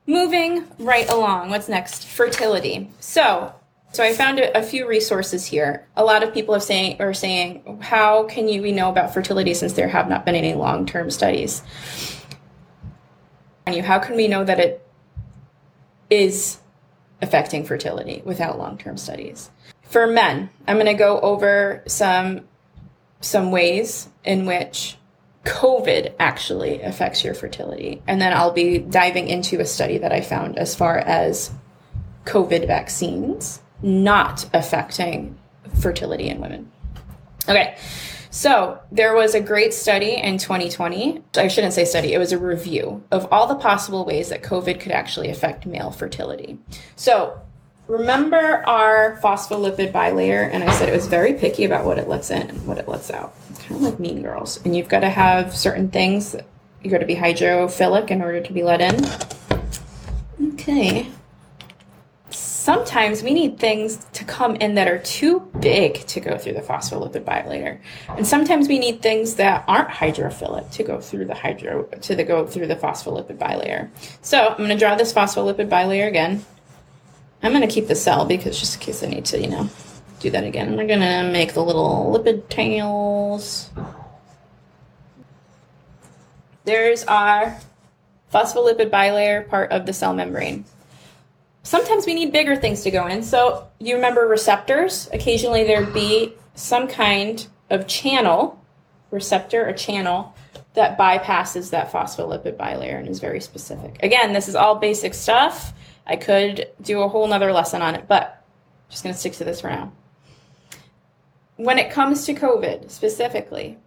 [0.07, 2.07] Moving right along, what's next?
[2.07, 2.91] Fertility.
[3.01, 3.55] So,
[3.95, 5.87] so I found a, few resources here.
[5.97, 9.55] A lot of people have saying are saying, how can you we know about fertility
[9.55, 11.63] since there have not been any long-term studies?
[13.67, 14.85] And you, how can we know that it
[16.11, 16.59] is
[17.23, 19.51] affecting fertility without long-term studies?
[19.85, 22.49] For men, I'm going to go over some
[23.21, 24.97] some ways in which
[25.45, 28.03] COVID actually affects your fertility.
[28.07, 31.53] And then I'll be diving into a study that I found as far as
[32.25, 35.37] COVID vaccines not affecting
[35.81, 36.71] fertility in women.
[37.49, 37.77] Okay,
[38.31, 41.23] so there was a great study in 2020.
[41.37, 44.81] I shouldn't say study, it was a review of all the possible ways that COVID
[44.81, 46.59] could actually affect male fertility.
[46.97, 47.39] So
[47.87, 52.31] remember our phospholipid bilayer, and I said it was very picky about what it lets
[52.31, 53.35] in and what it lets out.
[53.51, 54.59] It's kind of like mean girls.
[54.65, 56.35] And you've got to have certain things,
[56.85, 60.53] You've got to be hydrophilic in order to be let in.
[60.53, 61.09] Okay.
[62.65, 66.63] Sometimes we need things to come in that are too big to go through the
[66.63, 67.79] phospholipid bilayer.
[68.09, 72.25] And sometimes we need things that aren't hydrophilic to go through the hydro to the
[72.25, 73.91] go through the phospholipid bilayer.
[74.23, 76.43] So I'm going to draw this phospholipid bilayer again.
[77.43, 79.69] I'm going to keep the cell because just in case I need to, you know,
[80.21, 80.75] do that again.
[80.75, 83.69] We're going to make the little lipid tails.
[86.65, 87.59] There's our
[88.33, 90.65] phospholipid bilayer part of the cell membrane.
[91.65, 93.23] Sometimes we need bigger things to go in.
[93.23, 95.09] So you remember receptors?
[95.13, 98.63] Occasionally there'd be some kind of channel,
[99.11, 100.35] receptor, a channel
[100.75, 103.97] that bypasses that phospholipid bilayer and is very specific.
[104.03, 105.73] Again, this is all basic stuff.
[106.07, 108.45] I could do a whole nother lesson on it, but
[108.87, 109.93] I'm just going to stick to this for now.
[111.57, 113.79] When it comes to COVID specifically,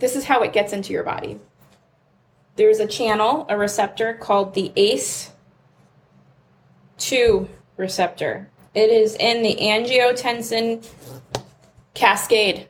[0.00, 1.38] this is how it gets into your body.
[2.56, 4.72] There's a channel, a receptor called the
[7.02, 8.48] ACE2 receptor.
[8.74, 10.86] It is in the angiotensin
[11.94, 12.68] cascade.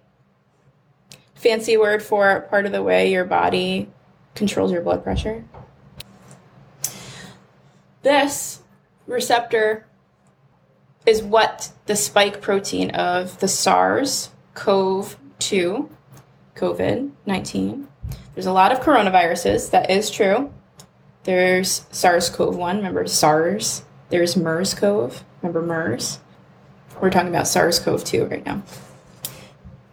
[1.35, 3.89] Fancy word for part of the way your body
[4.35, 5.45] controls your blood pressure.
[8.03, 8.63] This
[9.07, 9.87] receptor
[11.05, 15.91] is what the spike protein of the SARS CoV 2,
[16.57, 17.89] COVID 19.
[18.35, 20.53] There's a lot of coronaviruses, that is true.
[21.25, 23.83] There's SARS CoV 1, remember SARS.
[24.13, 25.25] There's MERS CoV.
[25.41, 26.19] remember MERS.
[27.01, 28.63] We're talking about SARS CoV 2 right now.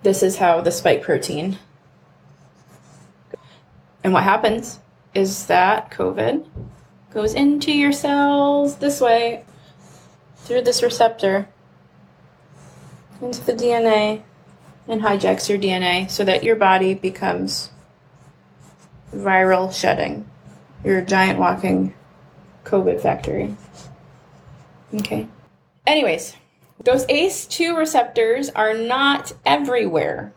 [0.03, 1.57] This is how the spike protein.
[4.03, 4.79] And what happens
[5.13, 6.45] is that COVID
[7.13, 9.45] goes into your cells this way
[10.35, 11.47] through this receptor
[13.21, 14.23] into the DNA
[14.85, 17.69] and hijacks your DNA so that your body becomes
[19.15, 20.29] viral shedding.
[20.83, 21.93] You're a giant walking
[22.65, 23.55] COVID factory.
[24.93, 25.27] Okay.
[25.85, 26.35] Anyways,
[26.83, 30.33] those ACE2 receptors are not everywhere.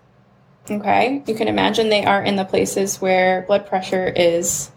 [0.70, 1.22] Okay?
[1.26, 4.70] You can imagine they are in the places where blood pressure is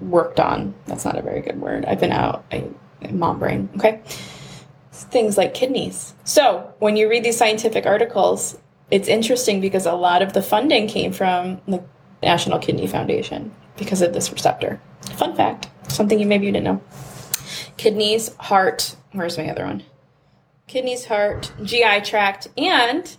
[0.00, 0.74] worked on.
[0.86, 1.84] That's not a very good word.
[1.84, 2.64] I've been out, I,
[3.10, 3.68] mom brain.
[3.76, 4.02] Okay.
[4.92, 6.14] Things like kidneys.
[6.24, 8.58] So when you read these scientific articles,
[8.90, 11.82] it's interesting because a lot of the funding came from the
[12.22, 14.80] National Kidney Foundation because of this receptor.
[15.16, 16.82] Fun fact, something you maybe you didn't know.
[17.78, 19.84] Kidneys, heart, where's my other one?
[20.66, 23.16] Kidneys, heart, GI tract, and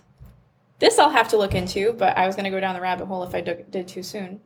[0.78, 3.06] this I'll have to look into, but I was going to go down the rabbit
[3.06, 4.40] hole if I did too soon.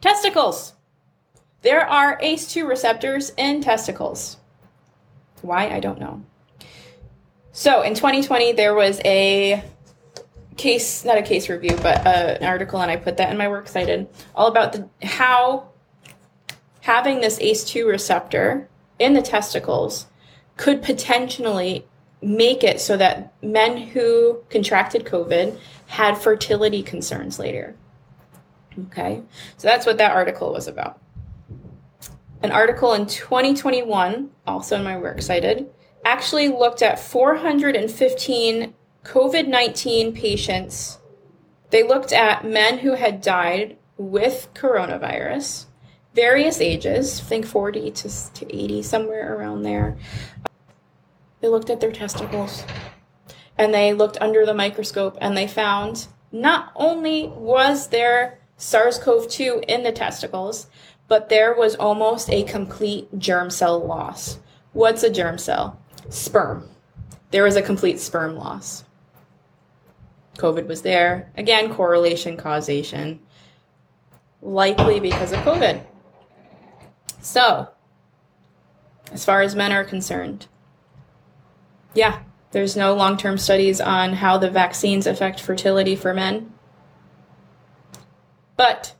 [0.00, 0.74] Testicles.
[1.62, 4.38] There are ACE2 receptors in testicles.
[5.42, 5.68] Why?
[5.68, 6.22] I don't know.
[7.52, 9.62] So in 2020, there was a
[10.56, 13.48] case, not a case review, but uh, an article, and I put that in my
[13.48, 15.68] works cited, all about the, how
[16.80, 20.06] having this ACE2 receptor in the testicles
[20.56, 21.86] could potentially
[22.22, 27.76] make it so that men who contracted COVID had fertility concerns later.
[28.86, 29.22] Okay,
[29.56, 31.00] so that's what that article was about.
[32.42, 35.70] An article in 2021, also in my work cited,
[36.04, 40.98] actually looked at 415 COVID 19 patients.
[41.70, 45.66] They looked at men who had died with coronavirus,
[46.14, 49.96] various ages, think 40 to, to 80, somewhere around there.
[51.40, 52.64] They looked at their testicles
[53.58, 59.28] and they looked under the microscope and they found not only was there SARS CoV
[59.28, 60.68] 2 in the testicles,
[61.08, 64.38] but there was almost a complete germ cell loss.
[64.72, 65.78] What's a germ cell?
[66.08, 66.68] Sperm.
[67.30, 68.84] There was a complete sperm loss.
[70.38, 71.30] COVID was there.
[71.36, 73.20] Again, correlation, causation.
[74.40, 75.84] Likely because of COVID.
[77.24, 77.68] So,
[79.10, 80.46] as far as men are concerned,
[81.94, 86.52] yeah, there's no long term studies on how the vaccines affect fertility for men.
[88.58, 88.94] But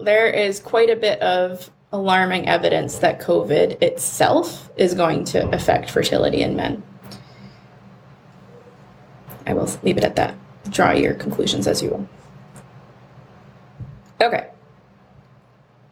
[0.00, 5.90] there is quite a bit of alarming evidence that COVID itself is going to affect
[5.90, 6.82] fertility in men.
[9.46, 10.34] I will leave it at that.
[10.70, 12.08] Draw your conclusions as you will.
[14.18, 14.48] Okay.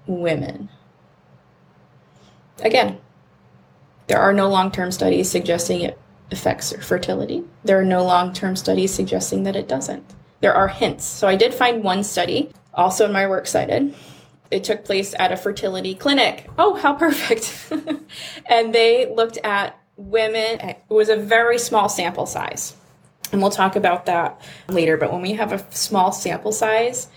[0.06, 0.69] Women.
[2.62, 2.98] Again,
[4.06, 5.98] there are no long term studies suggesting it
[6.30, 7.44] affects fertility.
[7.64, 10.14] There are no long term studies suggesting that it doesn't.
[10.40, 11.04] There are hints.
[11.04, 13.94] So I did find one study, also in my works cited.
[14.50, 16.48] It took place at a fertility clinic.
[16.58, 17.72] Oh, how perfect.
[18.46, 22.74] and they looked at women, it was a very small sample size.
[23.32, 24.96] And we'll talk about that later.
[24.96, 27.08] But when we have a small sample size,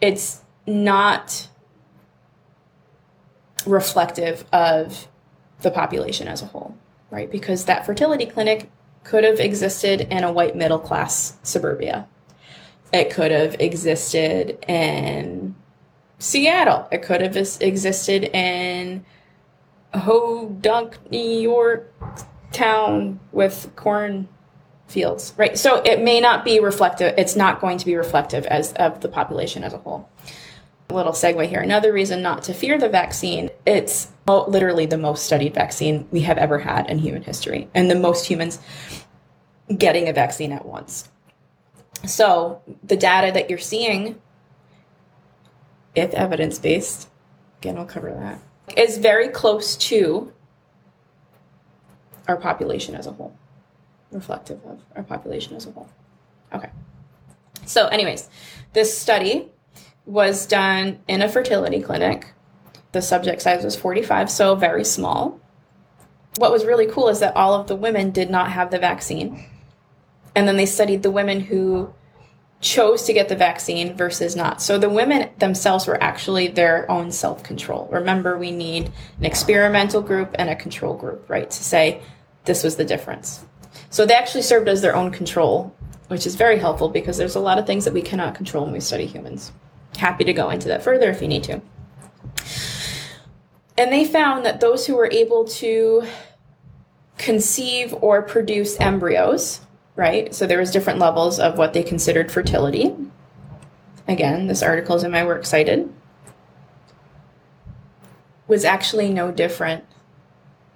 [0.00, 1.48] it's not
[3.66, 5.08] reflective of
[5.60, 6.76] the population as a whole,
[7.10, 7.30] right?
[7.30, 8.70] Because that fertility clinic
[9.04, 12.06] could have existed in a white middle class suburbia.
[12.92, 15.54] It could have existed in
[16.18, 16.88] Seattle.
[16.90, 19.04] It could have existed in
[19.94, 21.92] Hodunk, New York
[22.52, 24.28] town with corn
[24.86, 25.56] fields, right?
[25.56, 27.14] So it may not be reflective.
[27.16, 30.08] It's not going to be reflective as of the population as a whole.
[30.90, 31.60] A little segue here.
[31.60, 33.48] Another reason not to fear the vaccine.
[33.64, 37.94] It's literally the most studied vaccine we have ever had in human history, and the
[37.94, 38.58] most humans
[39.76, 41.08] getting a vaccine at once.
[42.06, 44.20] So the data that you're seeing,
[45.94, 47.08] if evidence based,
[47.58, 50.32] again, I'll cover that, is very close to
[52.26, 53.36] our population as a whole,
[54.10, 55.88] reflective of our population as a whole.
[56.52, 56.70] Okay.
[57.64, 58.28] So, anyways,
[58.72, 59.50] this study
[60.06, 62.32] was done in a fertility clinic.
[62.92, 65.40] The subject size was 45, so very small.
[66.36, 69.44] What was really cool is that all of the women did not have the vaccine
[70.34, 71.92] and then they studied the women who
[72.60, 74.60] chose to get the vaccine versus not.
[74.60, 77.88] So the women themselves were actually their own self control.
[77.90, 82.02] Remember, we need an experimental group and a control group, right, to say
[82.44, 83.44] this was the difference.
[83.88, 85.74] So they actually served as their own control,
[86.08, 88.72] which is very helpful because there's a lot of things that we cannot control when
[88.72, 89.52] we study humans.
[89.96, 91.60] Happy to go into that further if you need to.
[93.76, 96.04] And they found that those who were able to
[97.16, 99.60] conceive or produce embryos
[100.00, 100.34] right?
[100.34, 102.94] So there was different levels of what they considered fertility.
[104.08, 105.92] Again, this article is in my work cited.
[108.48, 109.84] Was actually no different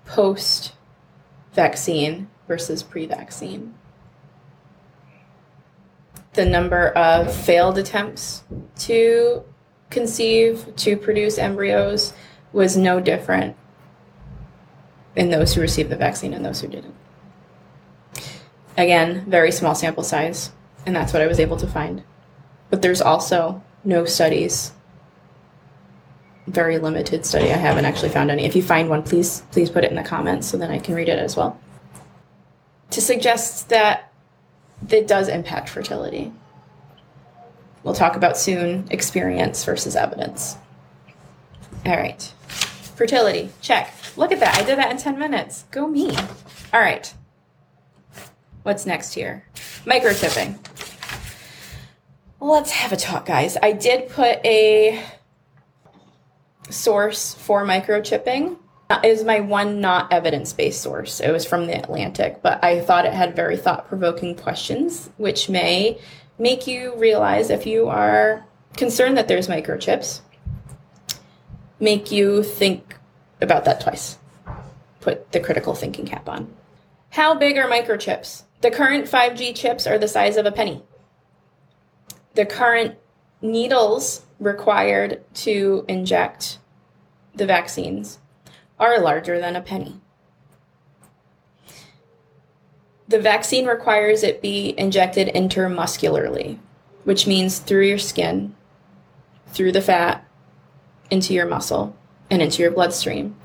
[0.05, 0.75] post
[1.55, 3.75] vaccine versus pre vaccine.
[6.35, 8.43] The number of failed attempts
[8.81, 9.45] to
[9.91, 12.13] conceive, to produce embryos,
[12.53, 13.57] was no different
[15.17, 16.95] in those who received the vaccine and those who didn't.
[18.77, 20.51] Again, very small sample size,
[20.85, 22.03] and that's what I was able to find.
[22.71, 24.73] But there's also no studies.
[26.49, 27.53] Very limited study.
[27.53, 28.45] I haven't actually found any.
[28.45, 30.95] If you find one, please please put it in the comments so then I can
[30.95, 31.61] read it as well.
[32.91, 34.13] To suggest that
[34.89, 36.33] it does impact fertility.
[37.83, 40.57] We'll talk about soon experience versus evidence.
[41.85, 42.23] All right.
[42.49, 43.93] Fertility, check.
[44.17, 44.57] Look at that.
[44.57, 45.65] I did that in 10 minutes.
[45.71, 46.17] Go me.
[46.73, 47.13] All right.
[48.63, 49.45] What's next here?
[49.85, 50.59] Microchipping.
[52.41, 53.57] Let's have a talk, guys.
[53.63, 55.03] I did put a
[56.71, 58.57] source for microchipping.
[59.03, 61.21] Is my one not evidence based source.
[61.21, 65.49] It was from the Atlantic, but I thought it had very thought provoking questions, which
[65.49, 65.99] may
[66.39, 68.45] make you realize if you are
[68.77, 70.21] concerned that there's microchips,
[71.81, 72.97] make you think
[73.41, 74.19] about that twice.
[75.01, 76.53] Put the critical thinking cap on.
[77.11, 78.43] How big are microchips?
[78.61, 80.83] The current 5G chips are the size of a penny.
[82.35, 82.97] The current
[83.41, 86.59] needles required to inject
[87.35, 88.19] the vaccines
[88.79, 90.01] are larger than a penny.
[93.07, 96.59] The vaccine requires it be injected intramuscularly,
[97.05, 98.55] which means through your skin,
[99.49, 100.27] through the fat,
[101.11, 101.95] into your muscle,
[102.31, 103.37] and into your bloodstream.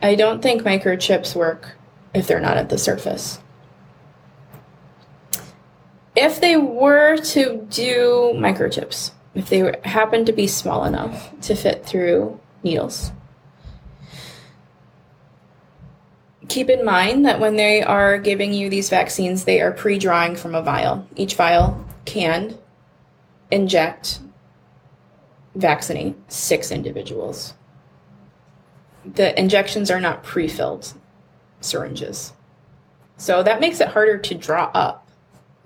[0.00, 1.76] I don't think microchips work
[2.14, 3.40] if they're not at the surface.
[6.14, 11.84] If they were to do microchips, if they happen to be small enough to fit
[11.84, 13.12] through needles,
[16.48, 20.34] keep in mind that when they are giving you these vaccines, they are pre drawing
[20.34, 21.06] from a vial.
[21.16, 22.58] Each vial can
[23.50, 24.20] inject,
[25.54, 27.54] vaccinate six individuals.
[29.04, 30.92] The injections are not pre filled
[31.60, 32.32] syringes.
[33.16, 35.08] So that makes it harder to draw up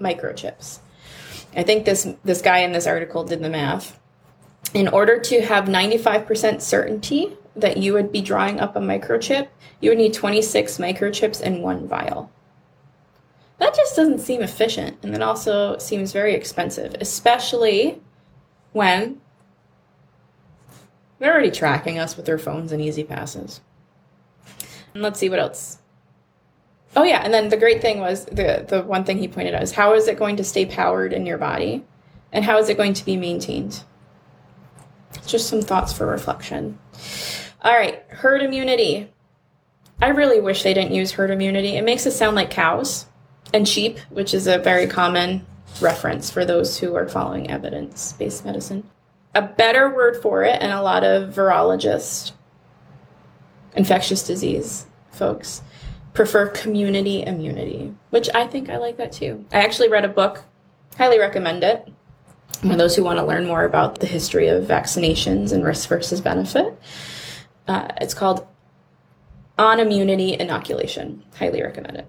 [0.01, 0.81] microchips.
[1.55, 3.99] I think this this guy in this article did the math.
[4.75, 9.49] In order to have 95% certainty that you would be drawing up a microchip,
[9.81, 12.31] you would need 26 microchips in one vial.
[13.59, 18.01] That just doesn't seem efficient, and it also seems very expensive, especially
[18.73, 19.21] when
[21.19, 23.61] they're already tracking us with their phones and E-ZPasses.
[24.95, 25.79] And let's see what else.
[26.95, 29.63] Oh yeah, and then the great thing was the the one thing he pointed out
[29.63, 31.85] is how is it going to stay powered in your body,
[32.33, 33.83] and how is it going to be maintained?
[35.27, 36.79] Just some thoughts for reflection.
[37.63, 39.09] All right, herd immunity.
[40.01, 41.77] I really wish they didn't use herd immunity.
[41.77, 43.07] It makes it sound like cows
[43.55, 45.47] and sheep, which is a very common
[45.81, 48.83] reference for those who are following evidence based medicine.
[49.37, 52.33] A better word for it, and a lot of virologists,
[53.77, 55.63] infectious disease folks,
[56.15, 59.45] prefer community immunity, which I think I like that too.
[59.53, 60.43] I actually read a book,
[60.99, 61.93] highly recommend it.
[62.61, 66.21] For those who want to learn more about the history of vaccinations and risk versus
[66.21, 66.79] benefit,
[67.69, 68.47] uh, it's called
[69.59, 71.25] On Immunity Inoculation.
[71.37, 72.07] Highly recommend it.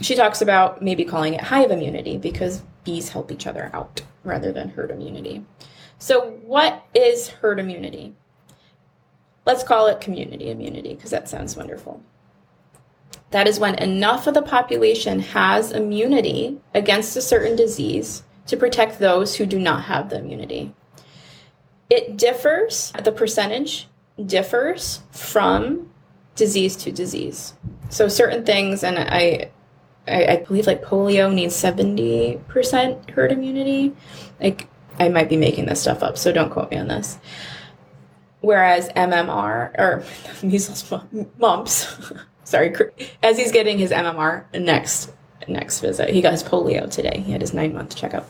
[0.00, 4.52] She talks about maybe calling it hive immunity because bees help each other out rather
[4.52, 5.44] than herd immunity.
[5.98, 8.14] So, what is herd immunity?
[9.44, 12.02] Let's call it community immunity because that sounds wonderful.
[13.30, 18.98] That is when enough of the population has immunity against a certain disease to protect
[18.98, 20.74] those who do not have the immunity.
[21.88, 23.88] It differs, the percentage
[24.26, 25.90] differs from
[26.34, 27.54] disease to disease.
[27.88, 29.50] So certain things, and I,
[30.08, 33.92] I, I believe like polio needs 70% herd immunity.
[34.40, 37.18] Like I might be making this stuff up, so don't quote me on this.
[38.40, 40.04] Whereas MMR or
[40.42, 40.92] measles,
[41.38, 41.96] mumps,
[42.44, 42.74] sorry,
[43.22, 45.12] as he's getting his MMR next
[45.48, 47.22] next visit, he got his polio today.
[47.24, 48.28] He had his nine month checkup.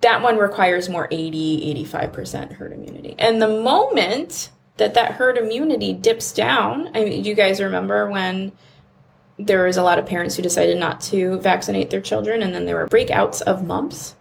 [0.00, 3.14] That one requires more 80, 85% herd immunity.
[3.18, 8.52] And the moment that that herd immunity dips down, I mean, you guys remember when
[9.38, 12.66] there was a lot of parents who decided not to vaccinate their children and then
[12.66, 14.16] there were breakouts of mumps?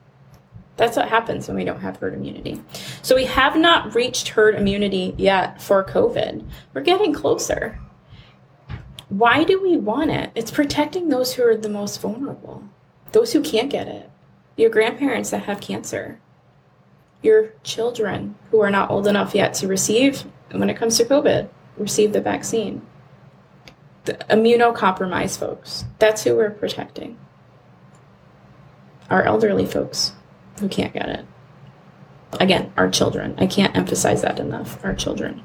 [0.77, 2.61] That's what happens when we don't have herd immunity.
[3.01, 6.45] So we have not reached herd immunity yet for COVID.
[6.73, 7.79] We're getting closer.
[9.07, 10.31] Why do we want it?
[10.35, 12.63] It's protecting those who are the most vulnerable,
[13.13, 14.09] those who can't get it
[14.57, 16.19] your grandparents that have cancer,
[17.21, 21.49] your children who are not old enough yet to receive, when it comes to COVID,
[21.77, 22.85] receive the vaccine.
[24.05, 27.17] The immunocompromised folks, that's who we're protecting.
[29.09, 30.13] Our elderly folks
[30.59, 31.25] who can't get it.
[32.39, 33.35] Again, our children.
[33.37, 34.83] I can't emphasize that enough.
[34.83, 35.43] Our children.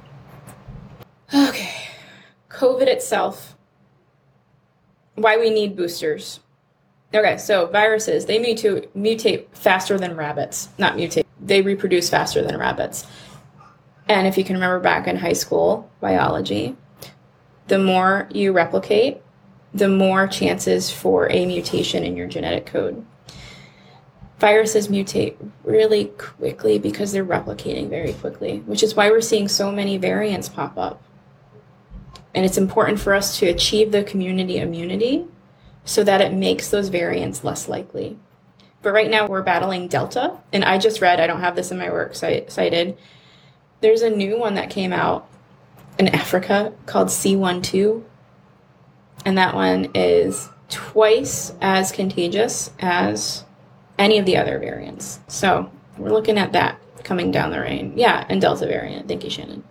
[1.33, 1.75] Okay.
[2.49, 3.57] COVID itself.
[5.15, 6.41] Why we need boosters.
[7.13, 10.69] Okay, so viruses, they mutate, mutate faster than rabbits.
[10.79, 13.05] Not mutate, they reproduce faster than rabbits.
[14.09, 16.77] And if you can remember back in high school biology,
[17.67, 19.23] the more you replicate,
[19.75, 23.05] the more chances for a mutation in your genetic code.
[24.39, 29.71] Viruses mutate really quickly because they're replicating very quickly, which is why we're seeing so
[29.71, 31.03] many variants pop up.
[32.35, 35.27] And it's important for us to achieve the community immunity
[35.91, 38.17] so that it makes those variants less likely.
[38.81, 41.79] But right now we're battling Delta, and I just read, I don't have this in
[41.79, 42.97] my work cited,
[43.81, 45.29] there's a new one that came out
[45.99, 48.05] in Africa called C12,
[49.25, 53.45] and that one is twice as contagious as
[53.99, 55.19] any of the other variants.
[55.27, 57.95] So we're looking at that coming down the rain.
[57.97, 59.09] Yeah, and Delta variant.
[59.09, 59.65] Thank you, Shannon.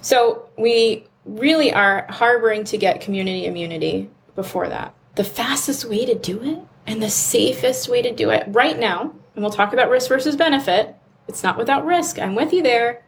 [0.00, 4.94] So we really are harboring to get community immunity before that.
[5.16, 9.12] The fastest way to do it and the safest way to do it right now,
[9.34, 10.94] and we'll talk about risk versus benefit,
[11.26, 12.20] it's not without risk.
[12.20, 13.02] I'm with you there.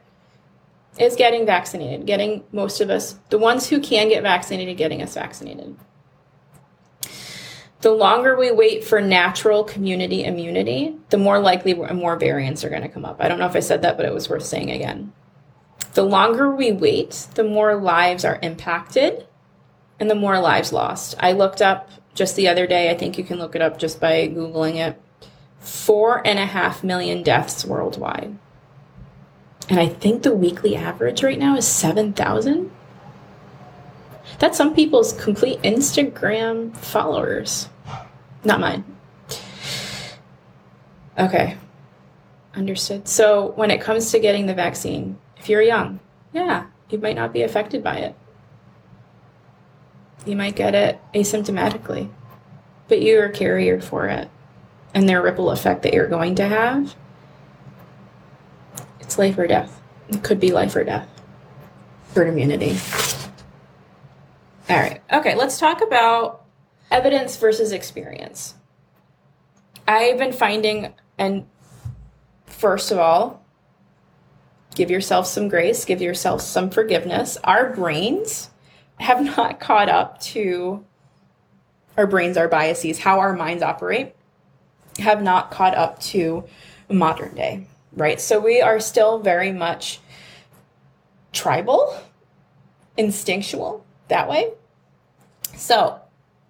[0.98, 5.14] Is getting vaccinated, getting most of us, the ones who can get vaccinated, getting us
[5.14, 5.76] vaccinated.
[7.82, 12.82] The longer we wait for natural community immunity, the more likely more variants are going
[12.82, 13.18] to come up.
[13.20, 15.12] I don't know if I said that, but it was worth saying again.
[15.94, 19.27] The longer we wait, the more lives are impacted
[20.01, 21.14] and the more lives lost.
[21.18, 24.01] I looked up just the other day, I think you can look it up just
[24.01, 25.01] by Googling it
[25.61, 28.36] four and a half million deaths worldwide.
[29.68, 32.70] And I think the weekly average right now is 7,000.
[34.38, 37.68] That's some people's complete Instagram followers.
[38.44, 38.84] Not mine.
[41.18, 41.57] Okay.
[42.55, 43.09] Understood.
[43.09, 46.01] So, when it comes to getting the vaccine, if you're young,
[46.32, 48.14] yeah, you might not be affected by it.
[50.26, 52.10] You might get it asymptomatically,
[52.88, 54.28] but you're a carrier for it.
[54.94, 56.94] And their ripple effect that you're going to have,
[59.00, 59.80] it's life or death.
[60.08, 61.08] It could be life or death.
[62.14, 62.78] Herd immunity.
[64.68, 65.00] All right.
[65.12, 66.44] Okay, let's talk about
[66.90, 68.54] evidence versus experience.
[69.86, 71.46] I've been finding, and
[72.44, 73.44] first of all,
[74.74, 77.38] give yourself some grace, give yourself some forgiveness.
[77.44, 78.50] Our brains
[79.01, 80.84] have not caught up to
[81.96, 84.14] our brains, our biases, how our minds operate,
[84.99, 86.44] have not caught up to
[86.88, 88.20] modern day, right?
[88.20, 90.01] So we are still very much
[91.32, 91.96] tribal,
[92.96, 94.53] instinctual that way.
[95.57, 96.01] So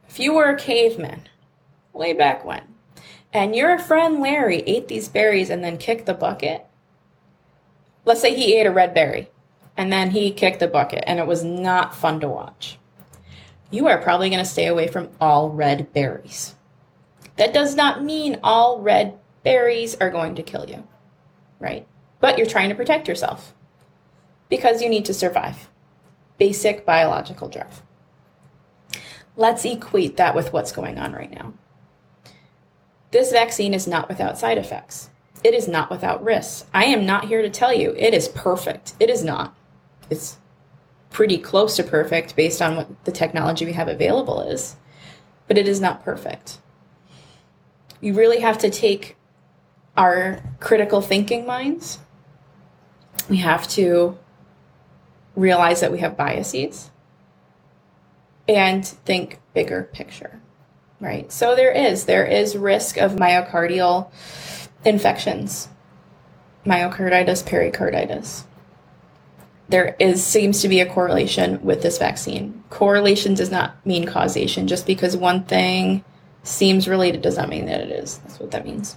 [0.09, 1.23] if you were a caveman
[1.93, 2.63] way back when,
[3.33, 6.65] and your friend Larry ate these berries and then kicked the bucket,
[8.05, 9.29] let's say he ate a red berry
[9.79, 12.79] and then he kicked the bucket and it was not fun to watch.
[13.71, 16.57] You are probably going to stay away from all red berries.
[17.37, 20.87] That does not mean all red berries are going to kill you,
[21.61, 21.87] right?
[22.19, 23.55] But you're trying to protect yourself
[24.49, 25.71] because you need to survive.
[26.39, 27.83] Basic biological drive.
[29.37, 31.55] Let's equate that with what's going on right now.
[33.13, 35.11] This vaccine is not without side effects.
[35.45, 36.65] It is not without risks.
[36.75, 38.95] I am not here to tell you it is perfect.
[38.99, 39.55] It is not
[40.11, 40.39] it's
[41.11, 44.77] pretty close to perfect based on what the technology we have available is,
[45.47, 46.59] but it is not perfect.
[48.01, 49.17] You really have to take
[49.97, 51.99] our critical thinking minds.
[53.29, 54.17] We have to
[55.35, 56.91] realize that we have biases
[58.49, 60.41] and think bigger picture,
[61.01, 61.31] right?
[61.33, 64.11] So there is there is risk of myocardial
[64.85, 65.69] infections,
[66.65, 68.45] myocarditis, pericarditis
[69.69, 72.65] there is seems to be a correlation with this vaccine.
[72.71, 74.67] Correlation does not mean causation.
[74.67, 76.05] Just because one thing
[76.43, 78.19] seems related does not mean that it is.
[78.19, 78.97] That's what that means.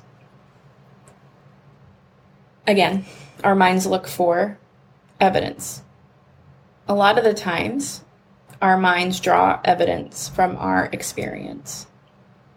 [2.66, 3.06] Again,
[3.44, 4.58] our minds look for
[5.20, 5.82] evidence.
[6.88, 8.04] A lot of the times,
[8.62, 11.88] our minds draw evidence from our experience.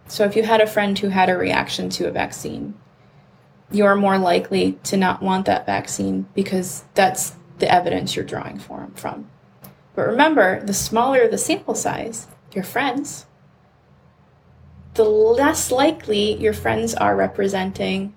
[0.07, 2.75] So if you had a friend who had a reaction to a vaccine,
[3.71, 9.31] you're more likely to not want that vaccine because that's the evidence you're drawing from.
[9.95, 13.27] But remember, the smaller the sample size, your friends,
[14.95, 18.15] the less likely your friends are representing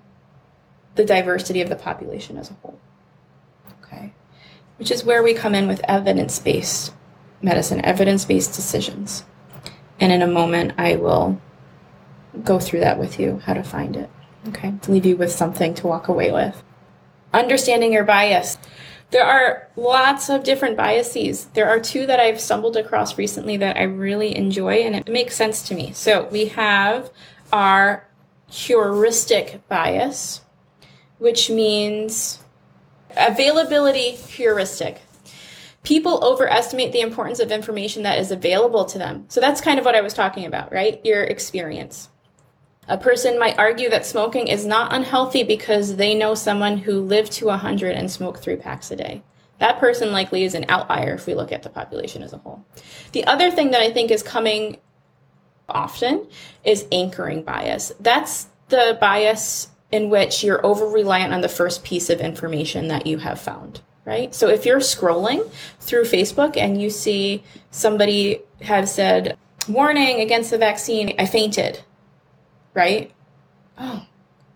[0.95, 2.79] the diversity of the population as a whole.
[3.83, 4.13] Okay?
[4.77, 6.93] Which is where we come in with evidence based
[7.41, 9.23] medicine, evidence based decisions.
[9.99, 11.41] And in a moment, I will
[12.43, 14.09] go through that with you, how to find it.
[14.49, 14.73] Okay?
[14.83, 16.63] To leave you with something to walk away with.
[17.33, 18.57] Understanding your bias.
[19.09, 21.45] There are lots of different biases.
[21.53, 25.35] There are two that I've stumbled across recently that I really enjoy and it makes
[25.35, 25.93] sense to me.
[25.93, 27.09] So we have
[27.53, 28.05] our
[28.49, 30.41] heuristic bias,
[31.19, 32.43] which means
[33.15, 35.01] availability heuristic.
[35.83, 39.25] People overestimate the importance of information that is available to them.
[39.29, 40.99] So that's kind of what I was talking about, right?
[41.05, 42.09] Your experience.
[42.89, 47.33] A person might argue that smoking is not unhealthy because they know someone who lived
[47.33, 49.21] to 100 and smoked three packs a day.
[49.59, 52.63] That person likely is an outlier if we look at the population as a whole.
[53.11, 54.77] The other thing that I think is coming
[55.67, 56.27] often
[56.63, 57.91] is anchoring bias.
[57.99, 63.05] That's the bias in which you're over reliant on the first piece of information that
[63.07, 64.33] you have found, right?
[64.33, 70.57] So if you're scrolling through Facebook and you see somebody have said, warning against the
[70.57, 71.81] vaccine, I fainted
[72.78, 73.11] right?
[73.78, 74.05] Oh,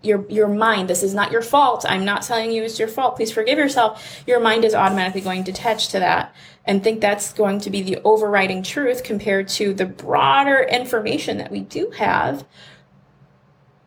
[0.02, 1.84] your your mind, this is not your fault.
[1.86, 3.16] I'm not telling you it's your fault.
[3.16, 4.22] Please forgive yourself.
[4.26, 7.82] Your mind is automatically going to attach to that and think that's going to be
[7.82, 12.46] the overriding truth compared to the broader information that we do have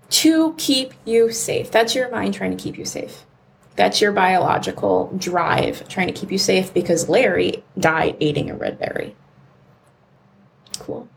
[0.09, 1.71] to keep you safe.
[1.71, 3.25] That's your mind trying to keep you safe.
[3.75, 8.79] That's your biological drive trying to keep you safe because Larry died eating a red
[8.79, 9.15] berry.
[10.79, 11.09] Cool.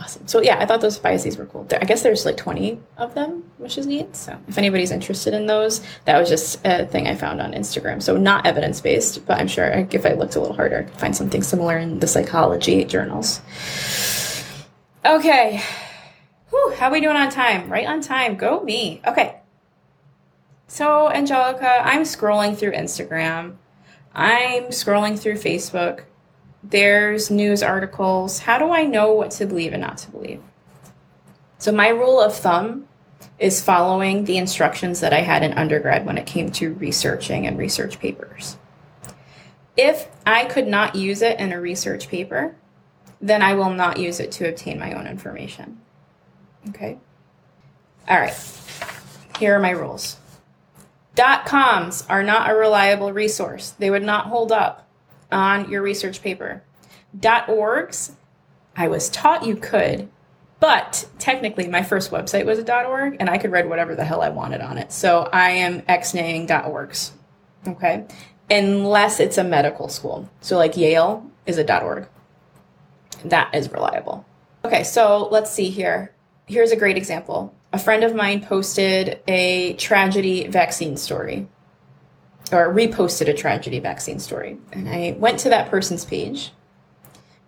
[0.00, 0.26] Awesome.
[0.26, 1.66] So yeah, I thought those biases were cool.
[1.70, 4.16] I guess there's like 20 of them, which is neat.
[4.16, 8.02] So if anybody's interested in those, that was just a thing I found on Instagram.
[8.02, 10.98] So not evidence based, but I'm sure if I looked a little harder, I could
[10.98, 13.42] find something similar in the psychology journals.
[15.04, 15.62] Okay.
[16.48, 17.70] Whew, how are we doing on time?
[17.70, 18.36] Right on time.
[18.36, 19.02] Go me.
[19.06, 19.36] Okay.
[20.66, 23.56] So, Angelica, I'm scrolling through Instagram.
[24.14, 26.04] I'm scrolling through Facebook.
[26.62, 28.40] There's news articles.
[28.40, 30.42] How do I know what to believe and not to believe?
[31.58, 32.86] So, my rule of thumb
[33.38, 37.58] is following the instructions that I had in undergrad when it came to researching and
[37.58, 38.56] research papers.
[39.76, 42.54] If I could not use it in a research paper,
[43.20, 45.80] then I will not use it to obtain my own information.
[46.68, 46.98] Okay?
[48.08, 48.36] All right.
[49.38, 50.18] Here are my rules.
[51.14, 53.70] Dot coms are not a reliable resource.
[53.78, 54.86] They would not hold up
[55.32, 56.62] on your research paper.
[57.20, 58.12] Orgs,
[58.76, 60.08] I was taught you could,
[60.60, 64.22] but technically my first website was a org and I could write whatever the hell
[64.22, 64.92] I wanted on it.
[64.92, 67.10] So I am xnaying orgs.
[67.66, 68.06] Okay?
[68.50, 70.28] Unless it's a medical school.
[70.40, 72.08] So like Yale is a org.
[73.24, 74.24] That is reliable.
[74.64, 76.12] Okay, so let's see here
[76.50, 77.54] here's a great example.
[77.72, 81.46] A friend of mine posted a tragedy vaccine story
[82.52, 84.58] or reposted a tragedy vaccine story.
[84.72, 86.52] And I went to that person's page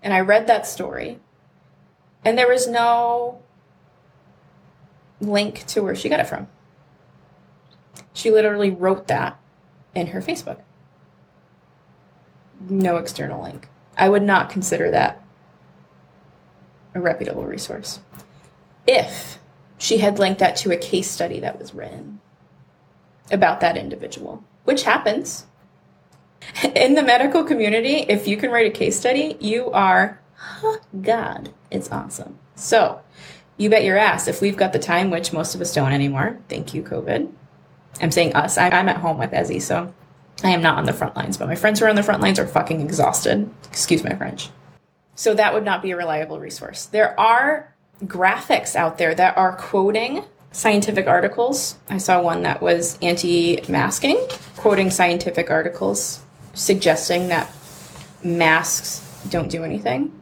[0.02, 1.18] and I read that story.
[2.24, 3.42] And there was no
[5.20, 6.48] link to where she got it from.
[8.12, 9.38] She literally wrote that
[9.94, 10.60] in her Facebook.
[12.68, 13.68] No external link.
[13.96, 15.22] I would not consider that
[16.94, 18.00] a reputable resource
[18.86, 19.38] if
[19.78, 22.20] she had linked that to a case study that was written
[23.30, 25.46] about that individual, which happens.
[26.74, 30.20] In the medical community, if you can write a case study, you are,
[31.00, 32.38] God, it's awesome.
[32.56, 33.00] So,
[33.56, 36.38] you bet your ass if we've got the time, which most of us don't anymore.
[36.48, 37.30] Thank you, COVID.
[38.00, 38.58] I'm saying us.
[38.58, 39.92] I'm at home with Ezzy, so
[40.42, 42.22] I am not on the front lines, but my friends who are on the front
[42.22, 43.48] lines are fucking exhausted.
[43.68, 44.50] Excuse my French.
[45.14, 46.86] So that would not be a reliable resource.
[46.86, 47.72] There are
[48.04, 51.76] graphics out there that are quoting scientific articles.
[51.88, 54.26] I saw one that was anti masking,
[54.56, 56.22] quoting scientific articles
[56.54, 57.50] suggesting that
[58.22, 60.12] masks don't do anything.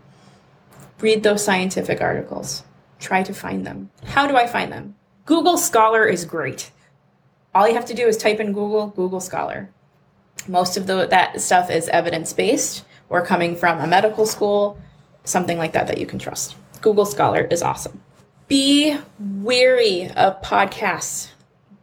[1.00, 2.62] Read those scientific articles.
[2.98, 3.90] Try to find them.
[4.04, 4.94] How do I find them?
[5.24, 6.70] Google Scholar is great.
[7.54, 9.70] All you have to do is type in Google, Google Scholar.
[10.46, 14.78] Most of the, that stuff is evidence based or coming from a medical school,
[15.24, 16.56] something like that that you can trust.
[16.80, 18.02] Google Scholar is awesome.
[18.50, 21.28] Be weary of podcasts.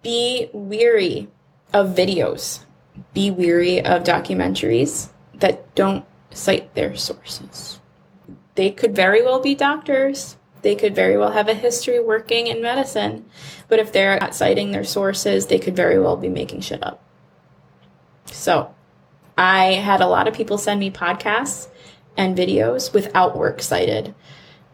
[0.03, 1.29] Be weary
[1.71, 2.65] of videos.
[3.13, 7.79] Be weary of documentaries that don't cite their sources.
[8.55, 10.35] They could very well be doctors.
[10.61, 13.23] They could very well have a history working in medicine.
[13.69, 17.01] But if they're not citing their sources, they could very well be making shit up.
[18.25, 18.75] So,
[19.37, 21.69] I had a lot of people send me podcasts
[22.17, 24.13] and videos without work cited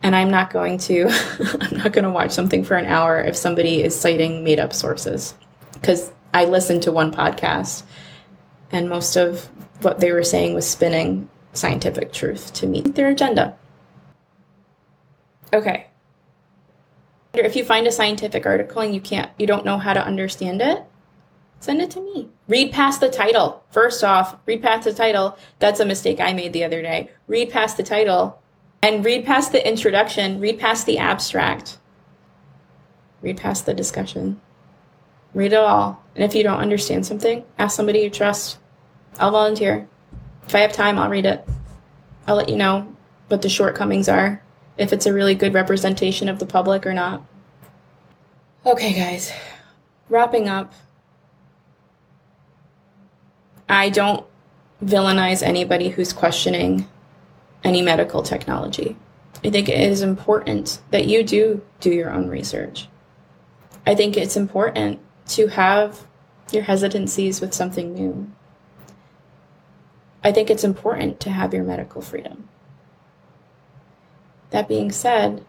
[0.03, 1.07] and I'm not going to
[1.61, 4.73] I'm not going to watch something for an hour if somebody is citing made up
[4.73, 5.33] sources
[5.73, 7.83] because I listened to one podcast
[8.71, 9.49] and most of
[9.81, 13.55] what they were saying was spinning scientific truth to meet their agenda.
[15.53, 15.87] Okay.
[17.33, 20.61] If you find a scientific article and you can't you don't know how to understand
[20.61, 20.83] it,
[21.59, 22.29] send it to me.
[22.47, 23.63] Read past the title.
[23.71, 25.37] First off, read past the title.
[25.59, 27.09] That's a mistake I made the other day.
[27.27, 28.42] Read past the title
[28.83, 31.77] and read past the introduction, read past the abstract,
[33.21, 34.41] read past the discussion.
[35.33, 36.03] Read it all.
[36.15, 38.59] And if you don't understand something, ask somebody you trust.
[39.19, 39.87] I'll volunteer.
[40.45, 41.47] If I have time, I'll read it.
[42.27, 42.93] I'll let you know
[43.29, 44.43] what the shortcomings are,
[44.77, 47.23] if it's a really good representation of the public or not.
[48.65, 49.31] Okay, guys,
[50.09, 50.73] wrapping up.
[53.69, 54.25] I don't
[54.83, 56.87] villainize anybody who's questioning
[57.63, 58.95] any medical technology.
[59.43, 62.87] I think it is important that you do do your own research.
[63.85, 64.99] I think it's important
[65.29, 66.05] to have
[66.51, 68.29] your hesitancies with something new.
[70.23, 72.47] I think it's important to have your medical freedom.
[74.51, 75.43] That being said,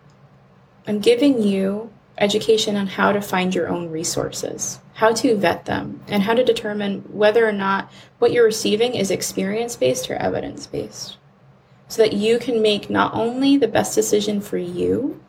[0.86, 6.00] I'm giving you education on how to find your own resources, how to vet them,
[6.08, 10.66] and how to determine whether or not what you're receiving is experience based or evidence
[10.66, 11.18] based
[11.94, 15.20] so that you can make not only the best decision for you,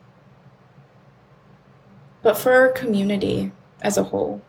[2.22, 3.52] but for our community
[3.82, 4.42] as a whole.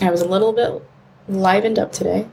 [0.00, 0.82] I was a little bit
[1.28, 2.26] livened up today.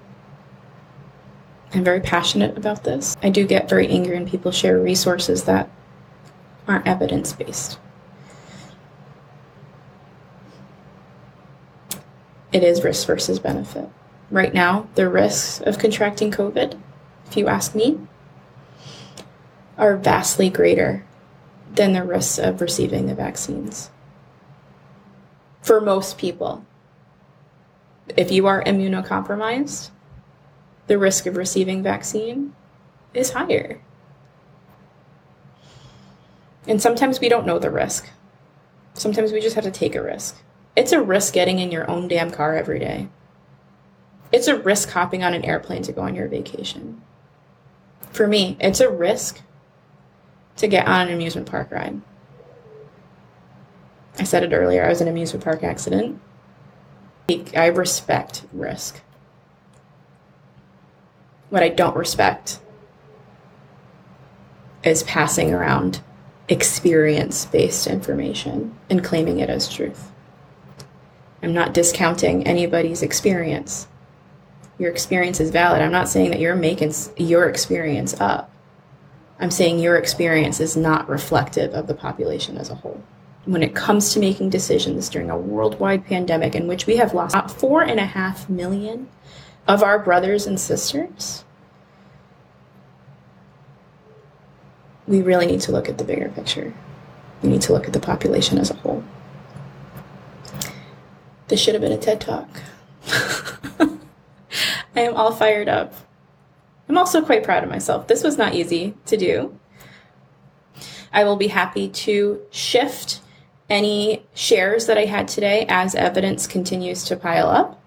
[1.74, 3.18] I'm very passionate about this.
[3.22, 5.70] I do get very angry when people share resources that
[6.66, 7.78] aren't evidence based.
[12.54, 13.90] It is risk versus benefit.
[14.32, 16.80] Right now, the risks of contracting COVID,
[17.26, 18.00] if you ask me,
[19.78, 21.04] are vastly greater
[21.74, 23.90] than the risks of receiving the vaccines.
[25.62, 26.66] For most people,
[28.16, 29.90] if you are immunocompromised,
[30.88, 32.54] the risk of receiving vaccine
[33.14, 33.82] is higher.
[36.68, 38.10] And sometimes we don't know the risk.
[38.94, 40.38] Sometimes we just have to take a risk.
[40.76, 43.10] It's a risk getting in your own damn car every day.
[44.32, 47.02] It's a risk hopping on an airplane to go on your vacation.
[48.12, 49.42] For me, it's a risk
[50.58, 52.02] to get on an amusement park ride.
[54.18, 56.20] I said it earlier, I was in an amusement park accident.
[57.56, 59.02] I respect risk.
[61.50, 62.60] What I don't respect
[64.84, 66.02] is passing around
[66.48, 70.12] experience based information and claiming it as truth.
[71.42, 73.88] I'm not discounting anybody's experience.
[74.80, 75.82] Your experience is valid.
[75.82, 78.50] I'm not saying that you're making your experience up.
[79.40, 83.04] I'm saying your experience is not reflective of the population as a whole.
[83.46, 87.36] When it comes to making decisions during a worldwide pandemic in which we have lost
[87.52, 89.10] four and a half million
[89.68, 91.44] of our brothers and sisters,
[95.08, 96.74] we really need to look at the bigger picture.
[97.42, 99.04] We need to look at the population as a whole.
[101.48, 102.48] This should have been a TED Talk.
[105.00, 105.94] I am all fired up.
[106.90, 108.08] I'm also quite proud of myself.
[108.08, 109.58] This was not easy to do.
[111.14, 113.22] I will be happy to shift
[113.70, 117.82] any shares that I had today as evidence continues to pile up.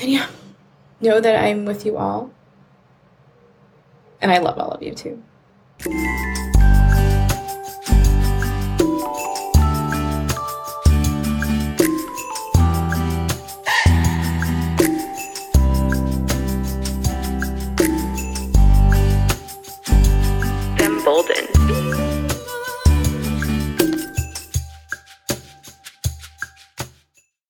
[0.00, 0.28] And yeah,
[1.00, 2.30] know that I'm with you all.
[4.20, 5.24] And I love all of you too.